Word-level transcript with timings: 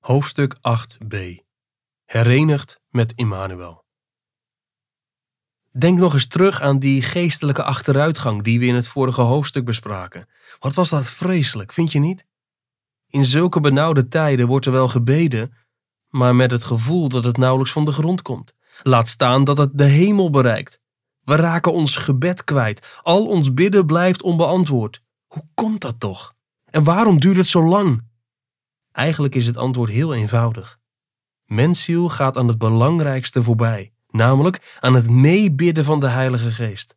Hoofdstuk 0.00 0.56
8b 0.56 1.16
Herenigd 2.04 2.80
met 2.88 3.12
Immanuel. 3.16 3.84
Denk 5.70 5.98
nog 5.98 6.12
eens 6.12 6.26
terug 6.26 6.60
aan 6.60 6.78
die 6.78 7.02
geestelijke 7.02 7.62
achteruitgang 7.62 8.42
die 8.42 8.58
we 8.58 8.66
in 8.66 8.74
het 8.74 8.88
vorige 8.88 9.20
hoofdstuk 9.20 9.64
bespraken. 9.64 10.28
Wat 10.58 10.74
was 10.74 10.88
dat 10.88 11.06
vreselijk, 11.06 11.72
vind 11.72 11.92
je 11.92 11.98
niet? 11.98 12.26
In 13.06 13.24
zulke 13.24 13.60
benauwde 13.60 14.08
tijden 14.08 14.46
wordt 14.46 14.66
er 14.66 14.72
wel 14.72 14.88
gebeden, 14.88 15.52
maar 16.08 16.36
met 16.36 16.50
het 16.50 16.64
gevoel 16.64 17.08
dat 17.08 17.24
het 17.24 17.36
nauwelijks 17.36 17.72
van 17.72 17.84
de 17.84 17.92
grond 17.92 18.22
komt. 18.22 18.54
Laat 18.82 19.08
staan 19.08 19.44
dat 19.44 19.58
het 19.58 19.78
de 19.78 19.84
hemel 19.84 20.30
bereikt. 20.30 20.80
We 21.20 21.34
raken 21.34 21.72
ons 21.72 21.96
gebed 21.96 22.44
kwijt. 22.44 22.98
Al 23.02 23.26
ons 23.26 23.54
bidden 23.54 23.86
blijft 23.86 24.22
onbeantwoord. 24.22 25.02
Hoe 25.26 25.48
komt 25.54 25.80
dat 25.80 26.00
toch? 26.00 26.34
En 26.64 26.84
waarom 26.84 27.20
duurt 27.20 27.36
het 27.36 27.46
zo 27.46 27.64
lang? 27.64 28.08
Eigenlijk 28.92 29.34
is 29.34 29.46
het 29.46 29.56
antwoord 29.56 29.90
heel 29.90 30.14
eenvoudig. 30.14 30.78
Mensziel 31.44 32.08
gaat 32.08 32.36
aan 32.36 32.48
het 32.48 32.58
belangrijkste 32.58 33.42
voorbij, 33.42 33.92
namelijk 34.08 34.76
aan 34.80 34.94
het 34.94 35.10
meebidden 35.10 35.84
van 35.84 36.00
de 36.00 36.08
Heilige 36.08 36.50
Geest. 36.50 36.96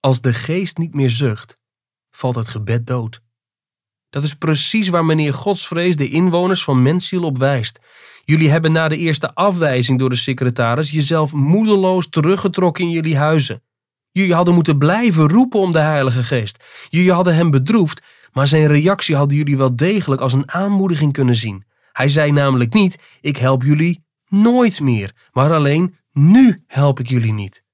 Als 0.00 0.20
de 0.20 0.32
Geest 0.32 0.78
niet 0.78 0.94
meer 0.94 1.10
zucht, 1.10 1.58
valt 2.10 2.34
het 2.34 2.48
gebed 2.48 2.86
dood. 2.86 3.22
Dat 4.10 4.22
is 4.22 4.34
precies 4.34 4.88
waar 4.88 5.04
meneer 5.04 5.34
Godsvrees 5.34 5.96
de 5.96 6.08
inwoners 6.08 6.64
van 6.64 6.82
Mensziel 6.82 7.22
op 7.22 7.38
wijst. 7.38 7.78
Jullie 8.24 8.50
hebben 8.50 8.72
na 8.72 8.88
de 8.88 8.96
eerste 8.96 9.34
afwijzing 9.34 9.98
door 9.98 10.08
de 10.08 10.16
secretaris 10.16 10.90
jezelf 10.90 11.32
moedeloos 11.32 12.08
teruggetrokken 12.08 12.84
in 12.84 12.90
jullie 12.90 13.16
huizen. 13.16 13.62
Jullie 14.10 14.34
hadden 14.34 14.54
moeten 14.54 14.78
blijven 14.78 15.28
roepen 15.28 15.60
om 15.60 15.72
de 15.72 15.78
Heilige 15.78 16.22
Geest. 16.22 16.64
Jullie 16.88 17.12
hadden 17.12 17.34
hem 17.34 17.50
bedroefd 17.50 18.02
maar 18.32 18.48
zijn 18.48 18.66
reactie 18.66 19.16
hadden 19.16 19.36
jullie 19.36 19.56
wel 19.56 19.76
degelijk 19.76 20.20
als 20.20 20.32
een 20.32 20.52
aanmoediging 20.52 21.12
kunnen 21.12 21.36
zien. 21.36 21.64
Hij 21.92 22.08
zei 22.08 22.32
namelijk 22.32 22.72
niet: 22.72 22.98
Ik 23.20 23.36
help 23.36 23.62
jullie 23.62 24.04
nooit 24.28 24.80
meer, 24.80 25.14
maar 25.32 25.52
alleen 25.52 25.96
nu 26.12 26.64
help 26.66 27.00
ik 27.00 27.08
jullie 27.08 27.32
niet. 27.32 27.64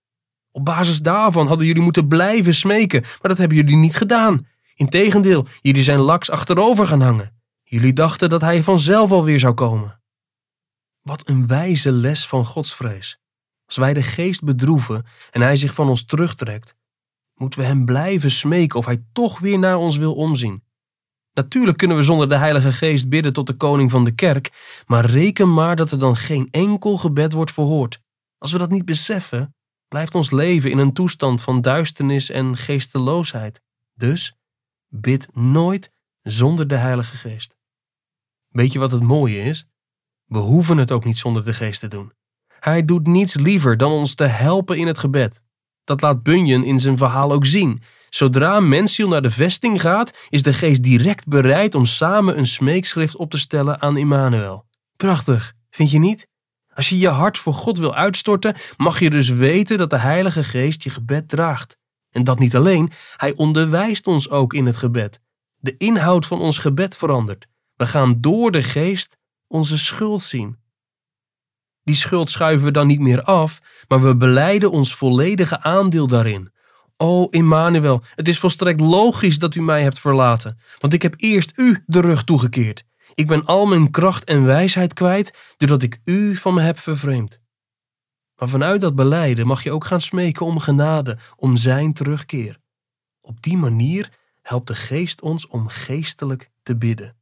Op 0.51 0.65
basis 0.65 1.03
daarvan 1.03 1.47
hadden 1.47 1.67
jullie 1.67 1.83
moeten 1.83 2.09
blijven 2.09 2.55
smeken, 2.55 3.01
maar 3.03 3.29
dat 3.31 3.39
hebben 3.39 3.57
jullie 3.57 3.77
niet 3.77 3.97
gedaan. 3.97 4.47
Integendeel, 4.75 5.47
jullie 5.61 5.83
zijn 5.83 5.99
laks 5.99 6.31
achterover 6.31 6.87
gaan 6.87 7.01
hangen. 7.01 7.37
Jullie 7.63 7.93
dachten 7.93 8.31
dat 8.31 8.41
hij 8.41 8.63
vanzelf 8.63 9.11
alweer 9.11 9.39
zou 9.39 9.55
komen. 9.55 10.01
Wat 11.03 11.29
een 11.29 11.47
wijze 11.47 11.93
les 11.93 12.27
van 12.27 12.45
godsvrees. 12.45 13.19
Als 13.67 13.77
wij 13.77 13.95
de 13.95 14.03
geest 14.03 14.45
bedroeven 14.45 15.07
en 15.31 15.41
hij 15.41 15.57
zich 15.57 15.75
van 15.75 15.89
ons 15.89 16.05
terugtrekt, 16.05 16.75
moeten 17.39 17.61
we 17.61 17.67
hem 17.67 17.85
blijven 17.85 18.31
smeken 18.31 18.79
of 18.79 18.87
hij 18.87 19.05
toch 19.13 19.39
weer 19.39 19.59
naar 19.59 19.77
ons 19.77 19.97
wil 19.97 20.15
omzien. 20.15 20.63
Natuurlijk 21.33 21.79
kunnen 21.79 21.97
we 21.97 22.03
zonder 22.03 22.29
de 22.29 22.37
Heilige 22.37 22.73
Geest 22.73 23.09
bidden 23.09 23.33
tot 23.33 23.47
de 23.47 23.55
koning 23.55 23.91
van 23.91 24.05
de 24.05 24.15
kerk, 24.15 24.83
maar 24.87 25.05
reken 25.05 25.55
maar 25.55 25.77
dat 25.77 25.91
er 25.91 25.99
dan 25.99 26.17
geen 26.17 26.49
enkel 26.51 26.97
gebed 26.97 27.33
wordt 27.33 27.53
verhoord. 27.53 28.01
Als 28.39 28.53
we 28.53 28.59
dat 28.59 28.71
niet 28.71 28.85
beseffen, 28.85 29.55
blijft 29.89 30.15
ons 30.15 30.31
leven 30.31 30.71
in 30.71 30.79
een 30.79 30.93
toestand 30.93 31.43
van 31.43 31.61
duisternis 31.61 32.31
en 32.31 32.57
geesteloosheid. 32.57 33.63
Dus 33.95 34.37
bid 34.89 35.29
nooit 35.33 35.93
zonder 36.23 36.69
de 36.69 36.77
Heilige 36.77 37.17
Geest. 37.17 37.57
Weet 38.49 38.73
je 38.73 38.79
wat 38.79 38.93
het 38.93 39.03
mooie 39.03 39.43
is? 39.43 39.67
We 40.25 40.39
hoeven 40.39 40.79
het 40.79 40.93
ook 40.93 41.05
niet 41.05 41.19
zonder 41.19 41.45
de 41.45 41.55
Geest 41.55 41.81
te 41.81 41.89
doen. 41.89 42.13
Hij 42.61 42.85
doet 42.85 43.07
niets 43.07 43.35
liever 43.35 43.77
dan 43.77 43.93
ons 43.93 44.15
te 44.15 44.25
helpen 44.25 44.79
in 44.79 44.87
het 44.87 44.99
gebed. 44.99 45.43
Dat 45.89 46.03
laat 46.03 46.23
Bunyan 46.23 46.65
in 46.65 46.79
zijn 46.79 46.99
verhaal 46.99 47.33
ook 47.33 47.47
zien. 47.47 47.83
Zodra 48.09 48.61
Mensiel 48.61 49.09
naar 49.09 49.23
de 49.23 49.31
vesting 49.31 49.81
gaat, 49.81 50.27
is 50.29 50.43
de 50.43 50.53
geest 50.53 50.83
direct 50.83 51.27
bereid 51.27 51.75
om 51.75 51.87
samen 51.87 52.39
een 52.39 52.47
smeekschrift 52.47 53.17
op 53.17 53.31
te 53.31 53.39
stellen 53.39 53.81
aan 53.81 53.97
Immanuel. 53.97 54.67
Prachtig, 54.97 55.55
vind 55.71 55.91
je 55.91 55.99
niet? 55.99 56.29
Als 56.75 56.89
je 56.89 56.99
je 56.99 57.09
hart 57.09 57.39
voor 57.39 57.55
God 57.55 57.79
wil 57.79 57.95
uitstorten, 57.95 58.57
mag 58.77 59.01
je 59.01 59.11
dus 59.11 59.29
weten 59.29 59.79
dat 59.79 59.91
de 59.91 59.99
Heilige 59.99 60.45
Geest 60.45 60.83
je 60.83 60.91
gebed 60.91 61.29
draagt. 61.29 61.77
En 62.11 62.25
dat 62.25 62.39
niet 62.39 62.57
alleen, 62.57 62.93
hij 63.17 63.35
onderwijst 63.35 64.07
ons 64.07 64.31
ook 64.31 64.55
in 64.55 64.67
het 64.67 64.77
gebed. 64.77 65.21
De 65.57 65.77
inhoud 65.77 66.27
van 66.27 66.41
ons 66.41 66.59
gebed 66.59 66.97
verandert. 66.97 67.47
We 67.77 67.87
gaan 67.87 68.21
door 68.21 68.51
de 68.51 68.63
Geest 68.63 69.17
onze 69.47 69.79
schuld 69.79 70.23
zien. 70.23 70.57
Die 71.89 71.97
schuld 71.97 72.31
schuiven 72.31 72.65
we 72.65 72.71
dan 72.71 72.87
niet 72.87 73.01
meer 73.01 73.23
af, 73.23 73.61
maar 73.89 74.03
we 74.03 74.17
beleiden 74.17 74.71
ons 74.71 74.95
volledige 74.95 75.63
aandeel 75.63 76.07
daarin. 76.07 76.53
O 76.97 77.27
Immanuel, 77.31 78.03
het 78.15 78.29
is 78.29 78.39
volstrekt 78.39 78.81
logisch 78.81 79.39
dat 79.39 79.55
u 79.55 79.63
mij 79.63 79.83
hebt 79.83 79.99
verlaten, 79.99 80.59
want 80.79 80.93
ik 80.93 81.03
heb 81.03 81.15
eerst 81.17 81.53
u 81.57 81.83
de 81.87 82.01
rug 82.01 82.25
toegekeerd. 82.25 82.85
Ik 83.15 83.27
ben 83.27 83.45
al 83.45 83.67
mijn 83.67 83.91
kracht 83.91 84.25
en 84.25 84.45
wijsheid 84.45 84.93
kwijt, 84.93 85.55
doordat 85.57 85.83
ik 85.83 86.01
u 86.05 86.37
van 86.37 86.55
me 86.55 86.61
heb 86.61 86.79
vervreemd. 86.79 87.41
Maar 88.37 88.49
vanuit 88.49 88.81
dat 88.81 88.95
beleiden 88.95 89.47
mag 89.47 89.63
je 89.63 89.73
ook 89.73 89.85
gaan 89.85 90.01
smeken 90.01 90.47
om 90.47 90.59
genade, 90.59 91.19
om 91.37 91.57
zijn 91.57 91.93
terugkeer. 91.93 92.59
Op 93.21 93.43
die 93.43 93.57
manier 93.57 94.13
helpt 94.43 94.67
de 94.67 94.75
geest 94.75 95.21
ons 95.21 95.47
om 95.47 95.69
geestelijk 95.69 96.51
te 96.63 96.77
bidden. 96.77 97.17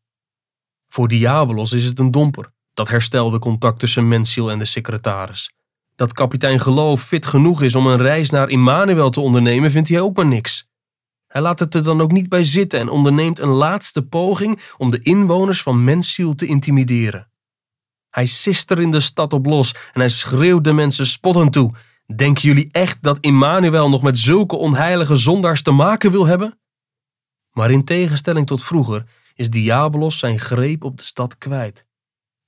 Voor 0.89 1.09
Diabolos 1.09 1.73
is 1.73 1.85
het 1.85 1.99
een 1.99 2.11
domper 2.11 2.55
dat 2.77 2.89
herstelde 2.89 3.39
contact 3.39 3.79
tussen 3.79 4.09
Mensiel 4.09 4.51
en 4.51 4.59
de 4.59 4.65
secretaris. 4.65 5.51
Dat 5.95 6.13
kapitein 6.13 6.61
Geloof 6.61 7.03
fit 7.03 7.27
genoeg 7.27 7.63
is 7.63 7.75
om 7.75 7.87
een 7.87 7.99
reis 7.99 8.31
naar 8.31 8.49
Immanuel 8.49 9.11
te 9.11 9.21
ondernemen, 9.21 9.71
vindt 9.71 9.89
hij 9.89 10.01
ook 10.01 10.17
maar 10.17 10.27
niks. 10.27 10.69
Hij 11.27 11.43
laat 11.43 11.59
het 11.59 11.75
er 11.75 11.83
dan 11.83 12.01
ook 12.01 12.13
niet 12.13 12.29
bij 12.29 12.45
zitten 12.45 12.81
en 12.81 12.89
onderneemt 12.89 13.39
een 13.39 13.49
laatste 13.49 14.03
poging 14.03 14.61
om 14.77 14.91
de 14.91 15.01
inwoners 15.03 15.63
van 15.63 15.85
Mensiel 15.85 16.35
te 16.35 16.47
intimideren. 16.47 17.31
Hij 18.11 18.27
sist 18.27 18.71
er 18.71 18.81
in 18.81 18.91
de 18.91 19.01
stad 19.01 19.33
op 19.33 19.47
los 19.47 19.75
en 19.93 20.01
hij 20.01 20.09
schreeuwt 20.09 20.65
de 20.65 20.73
mensen 20.73 21.07
spottend 21.07 21.53
toe. 21.53 21.75
Denken 22.17 22.43
jullie 22.43 22.69
echt 22.73 23.03
dat 23.03 23.19
Immanuel 23.21 23.89
nog 23.89 24.03
met 24.03 24.19
zulke 24.19 24.57
onheilige 24.57 25.17
zondaars 25.17 25.63
te 25.63 25.71
maken 25.71 26.11
wil 26.11 26.27
hebben? 26.27 26.59
Maar 27.51 27.71
in 27.71 27.85
tegenstelling 27.85 28.47
tot 28.47 28.65
vroeger 28.65 29.05
is 29.35 29.51
Diabolos 29.51 30.19
zijn 30.19 30.41
greep 30.41 30.85
op 30.85 30.99
de 30.99 31.05
stad 31.05 31.39
kwijt. 31.39 31.87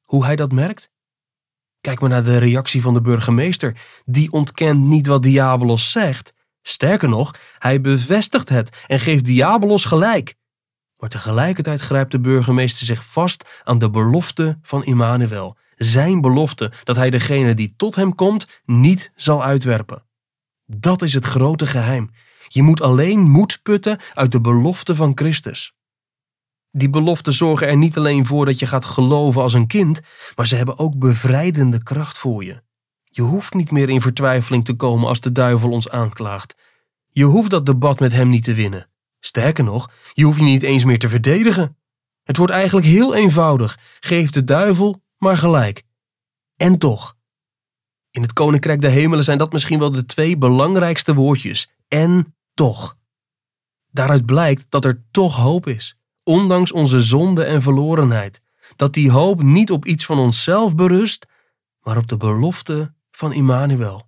Hoe 0.09 0.25
hij 0.25 0.37
dat 0.37 0.53
merkt? 0.53 0.91
Kijk 1.81 2.01
maar 2.01 2.11
naar 2.11 2.25
de 2.25 2.39
reactie 2.39 2.83
van 2.83 2.95
de 2.95 3.01
burgemeester. 3.01 3.81
Die 4.05 4.33
ontkent 4.33 4.81
niet 4.81 5.07
wat 5.07 5.23
Diabolos 5.23 5.91
zegt. 5.91 6.33
Sterker 6.63 7.09
nog, 7.09 7.35
hij 7.59 7.81
bevestigt 7.81 8.49
het 8.49 8.85
en 8.87 8.99
geeft 9.01 9.25
Diabolos 9.25 9.85
gelijk. 9.85 10.35
Maar 10.97 11.09
tegelijkertijd 11.09 11.81
grijpt 11.81 12.11
de 12.11 12.21
burgemeester 12.21 12.87
zich 12.87 13.05
vast 13.05 13.45
aan 13.65 13.79
de 13.79 13.91
belofte 13.91 14.59
van 14.63 14.85
Immanuel. 14.85 15.57
Zijn 15.77 16.21
belofte 16.21 16.73
dat 16.85 16.97
hij 16.97 17.11
degene 17.11 17.55
die 17.55 17.75
tot 17.77 17.95
hem 17.95 18.15
komt 18.15 18.61
niet 18.65 19.13
zal 19.15 19.45
uitwerpen. 19.45 20.05
Dat 20.67 21.03
is 21.03 21.15
het 21.15 21.25
grote 21.25 21.67
geheim. 21.67 22.11
Je 22.49 22.63
moet 22.63 22.83
alleen 22.83 23.21
moed 23.21 23.61
putten 23.63 24.01
uit 24.15 24.33
de 24.33 24.41
belofte 24.41 24.95
van 24.95 25.13
Christus. 25.15 25.78
Die 26.79 26.91
beloften 26.91 27.33
zorgen 27.33 27.69
er 27.69 27.77
niet 27.77 27.97
alleen 27.97 28.27
voor 28.27 28.45
dat 28.45 28.59
je 28.59 28.67
gaat 28.67 28.85
geloven 28.85 29.43
als 29.43 29.53
een 29.53 29.67
kind, 29.67 30.01
maar 30.35 30.47
ze 30.47 30.57
hebben 30.57 30.79
ook 30.79 30.99
bevrijdende 30.99 31.83
kracht 31.83 32.19
voor 32.19 32.45
je. 32.45 32.63
Je 33.05 33.23
hoeft 33.23 33.55
niet 33.55 33.71
meer 33.71 33.89
in 33.89 34.01
vertwijfeling 34.01 34.65
te 34.65 34.75
komen 34.75 35.09
als 35.09 35.21
de 35.21 35.33
duivel 35.33 35.71
ons 35.71 35.89
aanklaagt. 35.89 36.55
Je 37.11 37.25
hoeft 37.25 37.51
dat 37.51 37.67
debat 37.67 38.01
met 38.01 38.13
hem 38.13 38.29
niet 38.29 38.45
te 38.45 38.55
winnen. 38.55 38.91
Sterker 39.21 39.65
nog, 39.65 39.91
je 40.13 40.25
hoeft 40.25 40.39
je 40.39 40.45
niet 40.45 40.63
eens 40.63 40.85
meer 40.85 40.99
te 40.99 41.09
verdedigen. 41.09 41.77
Het 42.23 42.37
wordt 42.37 42.53
eigenlijk 42.53 42.87
heel 42.87 43.15
eenvoudig. 43.15 43.79
Geef 44.01 44.31
de 44.31 44.45
duivel 44.45 45.03
maar 45.17 45.37
gelijk. 45.37 45.83
En 46.57 46.79
toch. 46.79 47.17
In 48.11 48.23
het 48.23 48.33
Koninkrijk 48.33 48.81
der 48.81 48.91
Hemelen 48.91 49.25
zijn 49.25 49.39
dat 49.39 49.53
misschien 49.53 49.79
wel 49.79 49.91
de 49.91 50.05
twee 50.05 50.39
belangrijkste 50.39 51.15
woordjes. 51.15 51.71
En 51.89 52.37
toch. 52.55 52.97
Daaruit 53.91 54.27
blijkt 54.27 54.67
dat 54.69 54.85
er 54.85 55.05
toch 55.11 55.37
hoop 55.37 55.67
is 55.67 55.98
ondanks 56.29 56.73
onze 56.73 57.01
zonde 57.01 57.45
en 57.45 57.63
verlorenheid, 57.63 58.41
dat 58.77 58.95
die 58.95 59.11
hoop 59.11 59.43
niet 59.43 59.71
op 59.71 59.85
iets 59.85 60.05
van 60.05 60.19
onszelf 60.19 60.75
berust, 60.75 61.27
maar 61.81 61.97
op 61.97 62.09
de 62.09 62.17
belofte 62.17 62.95
van 63.11 63.33
Immanuel. 63.33 64.07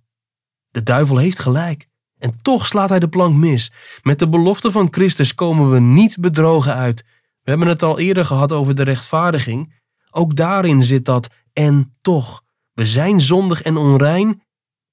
De 0.69 0.83
duivel 0.83 1.17
heeft 1.17 1.39
gelijk. 1.39 1.87
En 2.17 2.41
toch 2.41 2.67
slaat 2.67 2.89
hij 2.89 2.99
de 2.99 3.09
plank 3.09 3.35
mis. 3.35 3.71
Met 4.01 4.19
de 4.19 4.29
belofte 4.29 4.71
van 4.71 4.87
Christus 4.91 5.35
komen 5.35 5.71
we 5.71 5.79
niet 5.79 6.17
bedrogen 6.19 6.73
uit. 6.73 7.03
We 7.41 7.49
hebben 7.49 7.67
het 7.67 7.83
al 7.83 7.99
eerder 7.99 8.25
gehad 8.25 8.51
over 8.51 8.75
de 8.75 8.83
rechtvaardiging. 8.83 9.79
Ook 10.09 10.35
daarin 10.35 10.83
zit 10.83 11.05
dat 11.05 11.29
en 11.53 11.97
toch. 12.01 12.43
We 12.73 12.85
zijn 12.85 13.21
zondig 13.21 13.61
en 13.61 13.77
onrein 13.77 14.43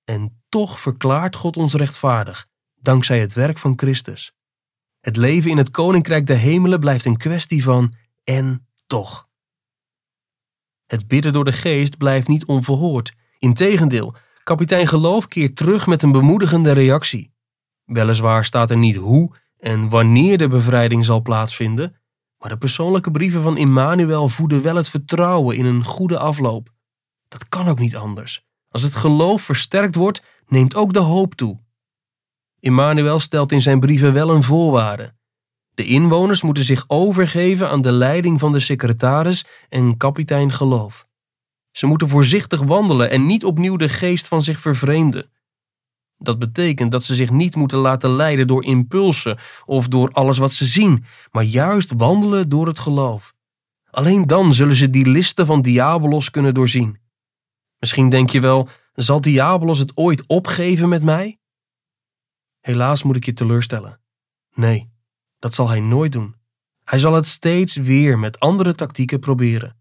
en 0.05 0.43
toch 0.49 0.81
verklaart 0.81 1.37
God 1.37 1.57
ons 1.57 1.75
rechtvaardig, 1.75 2.47
dankzij 2.75 3.21
het 3.21 3.35
werk 3.35 3.59
van 3.59 3.73
Christus. 3.77 4.33
Het 5.01 5.17
leven 5.17 5.51
in 5.51 5.57
het 5.57 5.71
koninkrijk 5.71 6.27
der 6.27 6.39
hemelen 6.39 6.81
blijft 6.81 7.05
een 7.05 7.17
kwestie 7.17 7.63
van 7.63 7.95
en 8.25 8.67
toch. 8.87 9.29
Het 10.87 11.09
bidden 11.09 11.33
door 11.33 11.45
de 11.45 11.53
geest 11.53 11.97
blijft 11.97 12.29
niet 12.29 12.45
onverhoord. 12.45 13.13
Integendeel, 13.39 14.15
kapitein 14.43 14.87
Geloof 14.87 15.29
keert 15.29 15.57
terug 15.57 15.87
met 15.87 16.03
een 16.03 16.13
bemoedigende 16.13 16.73
reactie. 16.73 17.33
Weliswaar 17.85 18.45
staat 18.45 18.71
er 18.71 18.77
niet 18.77 18.97
hoe 18.97 19.35
en 19.59 19.89
wanneer 19.89 20.39
de 20.39 20.49
bevrijding 20.49 21.05
zal 21.05 21.23
plaatsvinden, 21.23 21.97
Maar 22.39 22.49
de 22.49 22.59
persoonlijke 22.59 23.11
brieven 23.11 23.43
van 23.43 23.57
Immanuel 23.57 24.29
voeden 24.29 24.63
wel 24.63 24.77
het 24.77 24.89
vertrouwen 24.89 25.57
in 25.57 25.65
een 25.65 25.85
goede 25.85 26.19
afloop. 26.19 26.69
Dat 27.29 27.49
kan 27.49 27.69
ook 27.69 27.79
niet 27.79 27.97
anders. 27.97 28.47
Als 28.69 28.83
het 28.83 28.95
geloof 28.95 29.43
versterkt 29.43 29.95
wordt, 29.95 30.23
neemt 30.47 30.75
ook 30.75 30.93
de 30.93 30.99
hoop 30.99 31.35
toe. 31.35 31.61
Immanuel 32.61 33.21
stelt 33.21 33.53
in 33.53 33.63
zijn 33.63 33.81
brieven 33.81 34.13
wel 34.13 34.31
een 34.31 34.43
voorwaarde. 34.43 35.15
De 35.75 35.87
inwoners 35.87 36.43
moeten 36.43 36.65
zich 36.65 36.85
overgeven 36.87 37.71
aan 37.71 37.81
de 37.81 37.93
leiding 37.93 38.41
van 38.41 38.53
de 38.53 38.61
secretaris 38.61 39.45
en 39.69 39.97
kapitein 39.97 40.53
geloof. 40.53 41.07
Ze 41.71 41.87
moeten 41.87 42.09
voorzichtig 42.09 42.63
wandelen 42.63 43.11
en 43.11 43.27
niet 43.27 43.45
opnieuw 43.45 43.77
de 43.77 43.89
geest 43.89 44.29
van 44.29 44.43
zich 44.43 44.61
vervreemden. 44.61 45.31
Dat 46.17 46.39
betekent 46.39 46.93
dat 46.93 47.03
ze 47.05 47.15
zich 47.15 47.31
niet 47.31 47.57
moeten 47.57 47.79
laten 47.79 48.11
leiden 48.11 48.47
door 48.47 48.65
impulsen 48.65 49.39
of 49.65 49.89
door 49.89 50.11
alles 50.11 50.39
wat 50.39 50.53
ze 50.53 50.67
zien, 50.67 51.05
maar 51.31 51.45
juist 51.45 51.93
wandelen 51.97 52.49
door 52.49 52.67
het 52.67 52.79
geloof. 52.79 53.35
Alleen 53.91 54.27
dan 54.27 54.55
zullen 54.55 54.77
ze 54.77 54.91
die 54.91 55.07
listen 55.07 55.47
van 55.47 55.63
Diabolos 55.63 56.31
kunnen 56.31 56.55
doorzien. 56.55 56.99
Misschien 57.79 58.09
denk 58.09 58.31
je 58.31 58.41
wel, 58.41 58.69
zal 58.93 59.21
Diabolos 59.21 59.79
het 59.79 59.97
ooit 59.97 60.27
opgeven 60.27 60.89
met 60.89 61.03
mij? 61.03 61.38
Helaas 62.69 63.03
moet 63.03 63.17
ik 63.17 63.25
je 63.25 63.33
teleurstellen. 63.33 64.01
Nee, 64.55 64.91
dat 65.39 65.55
zal 65.55 65.69
hij 65.69 65.81
nooit 65.81 66.13
doen. 66.13 66.35
Hij 66.85 66.99
zal 66.99 67.15
het 67.15 67.27
steeds 67.27 67.77
weer 67.77 68.19
met 68.19 68.41
andere 68.41 68.75
tactieken 68.75 69.21
proberen. 69.21 69.77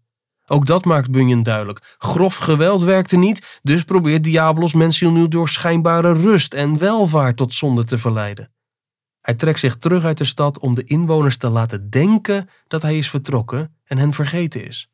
Ook 0.46 0.66
dat 0.66 0.84
maakt 0.84 1.10
Bunyan 1.10 1.42
duidelijk. 1.42 1.96
Grof 1.98 2.36
geweld 2.36 2.82
werkte 2.82 3.16
niet, 3.16 3.60
dus 3.62 3.84
probeert 3.84 4.24
Diabolos 4.24 4.74
mensen 4.74 5.12
nu 5.12 5.28
door 5.28 5.48
schijnbare 5.48 6.12
rust 6.12 6.54
en 6.54 6.78
welvaart 6.78 7.36
tot 7.36 7.54
zonde 7.54 7.84
te 7.84 7.98
verleiden. 7.98 8.52
Hij 9.20 9.34
trekt 9.34 9.60
zich 9.60 9.76
terug 9.76 10.04
uit 10.04 10.18
de 10.18 10.24
stad 10.24 10.58
om 10.58 10.74
de 10.74 10.84
inwoners 10.84 11.36
te 11.36 11.48
laten 11.48 11.90
denken 11.90 12.48
dat 12.66 12.82
hij 12.82 12.98
is 12.98 13.10
vertrokken 13.10 13.76
en 13.84 13.98
hen 13.98 14.12
vergeten 14.12 14.66
is. 14.66 14.90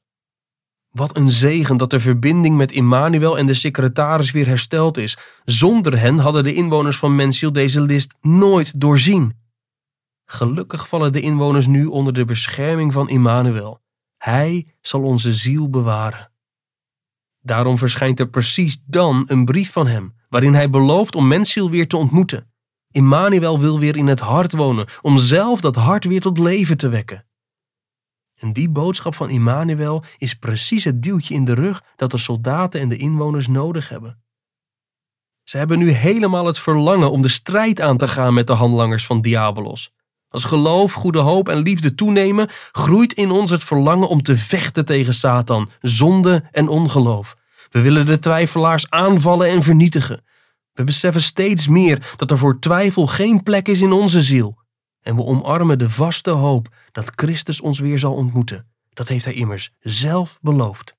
Wat 0.95 1.17
een 1.17 1.29
zegen 1.29 1.77
dat 1.77 1.91
de 1.91 2.01
verbinding 2.01 2.57
met 2.57 2.73
Immanuel 2.73 3.39
en 3.39 3.47
de 3.47 3.55
secretaris 3.55 4.31
weer 4.31 4.47
hersteld 4.47 4.97
is. 4.97 5.17
Zonder 5.45 6.01
hen 6.01 6.19
hadden 6.19 6.45
de 6.45 6.55
inwoners 6.55 6.97
van 6.97 7.15
Mensiel 7.15 7.53
deze 7.53 7.81
list 7.81 8.15
nooit 8.21 8.81
doorzien. 8.81 9.37
Gelukkig 10.25 10.89
vallen 10.89 11.13
de 11.13 11.21
inwoners 11.21 11.67
nu 11.67 11.87
onder 11.87 12.13
de 12.13 12.25
bescherming 12.25 12.93
van 12.93 13.09
Immanuel. 13.09 13.81
Hij 14.17 14.75
zal 14.81 15.03
onze 15.03 15.33
ziel 15.33 15.71
bewaren. 15.71 16.33
Daarom 17.41 17.79
verschijnt 17.79 18.21
er 18.21 18.29
precies 18.29 18.83
dan 18.87 19.25
een 19.27 19.45
brief 19.45 19.73
van 19.73 19.87
hem, 19.87 20.15
waarin 20.29 20.55
hij 20.55 20.71
belooft 20.71 21.15
om 21.15 21.29
Mensiel 21.29 21.71
weer 21.71 21.89
te 21.89 21.97
ontmoeten. 21.97 22.53
Immanuel 22.91 23.61
wil 23.61 23.79
weer 23.79 23.97
in 23.97 24.07
het 24.07 24.21
hart 24.21 24.53
wonen, 24.53 24.87
om 25.01 25.19
zelf 25.19 25.61
dat 25.61 25.77
hart 25.77 26.05
weer 26.05 26.21
tot 26.21 26.39
leven 26.39 26.77
te 26.77 26.89
wekken. 26.89 27.27
En 28.45 28.53
die 28.53 28.69
boodschap 28.69 29.15
van 29.15 29.31
Immanuel 29.31 30.05
is 30.19 30.35
precies 30.35 30.85
het 30.85 31.03
duwtje 31.03 31.35
in 31.35 31.45
de 31.45 31.55
rug 31.55 31.83
dat 31.97 32.11
de 32.11 32.17
soldaten 32.17 32.81
en 32.81 32.89
de 32.89 32.97
inwoners 32.97 33.47
nodig 33.47 33.89
hebben. 33.89 34.23
Ze 35.43 35.57
hebben 35.57 35.79
nu 35.79 35.91
helemaal 35.91 36.47
het 36.47 36.59
verlangen 36.59 37.11
om 37.11 37.23
de 37.23 37.29
strijd 37.29 37.81
aan 37.81 37.97
te 37.97 38.09
gaan 38.09 38.35
met 38.35 38.47
de 38.47 38.53
handlangers 38.53 39.07
van 39.07 39.21
Diabolos. 39.21 39.93
Als 40.29 40.45
geloof, 40.45 40.93
goede 40.93 41.19
hoop 41.19 41.49
en 41.49 41.59
liefde 41.59 41.95
toenemen, 41.95 42.49
groeit 42.73 43.13
in 43.13 43.31
ons 43.31 43.51
het 43.51 43.65
verlangen 43.65 44.09
om 44.09 44.23
te 44.23 44.37
vechten 44.37 44.85
tegen 44.85 45.15
Satan, 45.15 45.71
zonde 45.81 46.45
en 46.51 46.69
ongeloof. 46.69 47.37
We 47.71 47.81
willen 47.81 48.07
de 48.07 48.19
twijfelaars 48.19 48.91
aanvallen 48.91 49.49
en 49.49 49.63
vernietigen. 49.63 50.25
We 50.73 50.85
beseffen 50.85 51.23
steeds 51.23 51.69
meer 51.69 52.13
dat 52.17 52.31
er 52.31 52.39
voor 52.39 52.59
twijfel 52.59 53.07
geen 53.07 53.43
plek 53.43 53.69
is 53.69 53.81
in 53.81 53.93
onze 53.93 54.23
ziel. 54.23 54.64
En 55.05 55.17
we 55.17 55.25
omarmen 55.25 55.79
de 55.79 55.91
vaste 55.91 56.31
hoop 56.31 56.69
dat 56.93 57.13
Christus 57.15 57.61
ons 57.61 57.79
weer 57.79 57.99
zal 57.99 58.15
ontmoeten. 58.15 58.67
Dat 58.93 59.09
heeft 59.09 59.25
hij 59.25 59.35
immers 59.35 59.73
zelf 59.81 60.39
beloofd. 60.43 60.97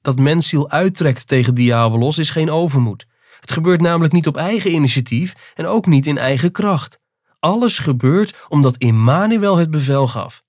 Dat 0.00 0.18
mensziel 0.18 0.70
uittrekt 0.70 1.26
tegen 1.26 1.54
Diabolos 1.54 2.18
is 2.18 2.30
geen 2.30 2.50
overmoed. 2.50 3.06
Het 3.40 3.50
gebeurt 3.50 3.80
namelijk 3.80 4.12
niet 4.12 4.26
op 4.26 4.36
eigen 4.36 4.72
initiatief 4.72 5.52
en 5.54 5.66
ook 5.66 5.86
niet 5.86 6.06
in 6.06 6.18
eigen 6.18 6.52
kracht. 6.52 6.98
Alles 7.38 7.78
gebeurt 7.78 8.46
omdat 8.48 8.76
Immanuel 8.76 9.56
het 9.56 9.70
bevel 9.70 10.08
gaf. 10.08 10.42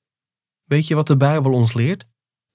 Weet 0.63 0.87
je 0.87 0.95
wat 0.95 1.07
de 1.07 1.17
Bijbel 1.17 1.51
ons 1.51 1.73
leert? 1.73 2.07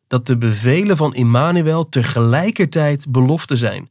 Dat 0.06 0.26
de 0.26 0.38
bevelen 0.38 0.96
van 0.96 1.14
Immanuel 1.14 1.88
tegelijkertijd 1.88 3.06
beloften 3.08 3.56
zijn. 3.56 3.90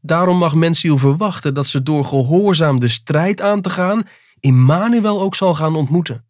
Daarom 0.00 0.38
mag 0.38 0.54
mensziel 0.54 0.98
verwachten 0.98 1.54
dat 1.54 1.66
ze 1.66 1.82
door 1.82 2.04
gehoorzaam 2.04 2.78
de 2.78 2.88
strijd 2.88 3.40
aan 3.40 3.60
te 3.60 3.70
gaan, 3.70 4.06
Immanuel 4.42 5.20
ook 5.20 5.34
zal 5.34 5.54
gaan 5.54 5.76
ontmoeten. 5.76 6.24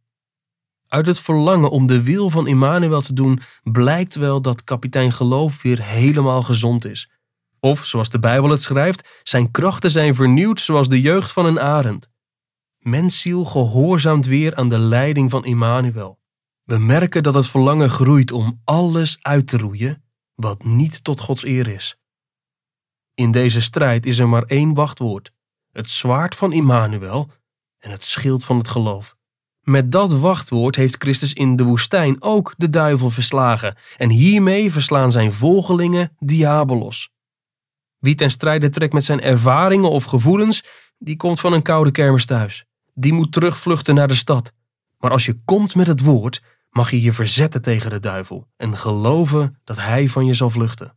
Uit 0.89 1.07
het 1.07 1.19
verlangen 1.21 1.71
om 1.71 1.87
de 1.87 2.03
wil 2.03 2.31
van 2.31 2.47
Immanuel 2.47 3.01
te 3.01 3.13
doen, 3.13 3.41
blijkt 3.63 4.15
wel 4.15 4.43
dat 4.43 4.65
kapitein 4.65 5.13
Geloof 5.13 5.63
weer 5.63 5.83
helemaal 5.83 6.43
gezond 6.43 6.85
is. 6.85 7.11
Of, 7.61 7.85
zoals 7.85 8.11
de 8.11 8.19
Bijbel 8.19 8.51
het 8.51 8.63
schrijft, 8.63 9.21
zijn 9.23 9.51
krachten 9.51 9.91
zijn 9.91 10.15
vernieuwd 10.15 10.61
zoals 10.61 10.89
de 10.89 11.01
jeugd 11.01 11.33
van 11.33 11.47
een 11.47 11.61
arend. 11.61 12.09
Mensziel 12.79 13.45
gehoorzaamt 13.45 14.27
weer 14.27 14.57
aan 14.57 14.69
de 14.69 14.79
leiding 14.79 15.31
van 15.31 15.45
Immanuel. 15.45 16.19
We 16.63 16.79
merken 16.79 17.23
dat 17.23 17.35
het 17.35 17.47
verlangen 17.47 17.91
groeit 17.91 18.33
om 18.33 18.61
alles 18.65 19.19
uit 19.23 19.47
te 19.47 19.57
roeien 19.57 20.05
wat 20.35 20.65
niet 20.65 21.05
tot 21.05 21.21
Gods 21.21 21.45
eer 21.45 21.69
is. 21.69 21.97
In 23.15 23.31
deze 23.31 23.61
strijd 23.61 24.07
is 24.07 24.19
er 24.19 24.29
maar 24.29 24.45
één 24.45 24.75
wachtwoord: 24.75 25.33
het 25.71 25.91
zwaard 25.91 26.35
van 26.35 26.53
Immanuel 26.53 27.31
en 27.83 27.91
het 27.91 28.03
schild 28.03 28.45
van 28.45 28.59
het 28.59 28.69
geloof. 28.69 29.17
Met 29.61 29.93
dat 29.93 30.13
wachtwoord 30.13 30.77
heeft 30.77 30.97
Christus 30.99 31.33
in 31.33 31.57
de 31.57 31.65
woestijn 31.65 32.23
ook 32.23 32.55
de 32.57 32.71
duivel 32.71 33.11
verslagen 33.11 33.77
en 33.97 34.11
hiermee 34.11 34.73
verslaan 34.73 35.11
zijn 35.11 35.33
volgelingen 35.33 36.17
Diabolos. 36.19 37.11
Wie 37.99 38.15
ten 38.15 38.31
strijde 38.31 38.71
trekt 38.71 38.93
met 38.93 39.05
zijn 39.05 39.21
ervaringen 39.21 39.91
of 39.91 40.05
gevoelens, 40.05 40.65
die 40.99 41.17
komt 41.17 41.41
van 41.41 41.53
een 41.53 41.63
koude 41.63 41.91
kermis 41.91 42.25
thuis. 42.25 42.65
Die 42.95 43.13
moet 43.13 43.33
terugvluchten 43.33 43.95
naar 43.95 44.09
de 44.09 44.15
stad. 44.15 44.53
Maar 44.99 45.11
als 45.11 45.25
je 45.25 45.41
komt 45.45 45.75
met 45.75 45.87
het 45.87 46.01
woord, 46.01 46.43
mag 46.71 46.91
je 46.91 47.03
je 47.03 47.13
verzetten 47.13 47.63
tegen 47.63 47.91
de 47.91 48.01
duivel 48.01 48.49
en 48.57 48.77
geloven 48.77 49.61
dat 49.65 49.77
hij 49.77 50.09
van 50.09 50.27
je 50.27 50.35
zal 50.35 50.51
vluchten. 50.51 50.97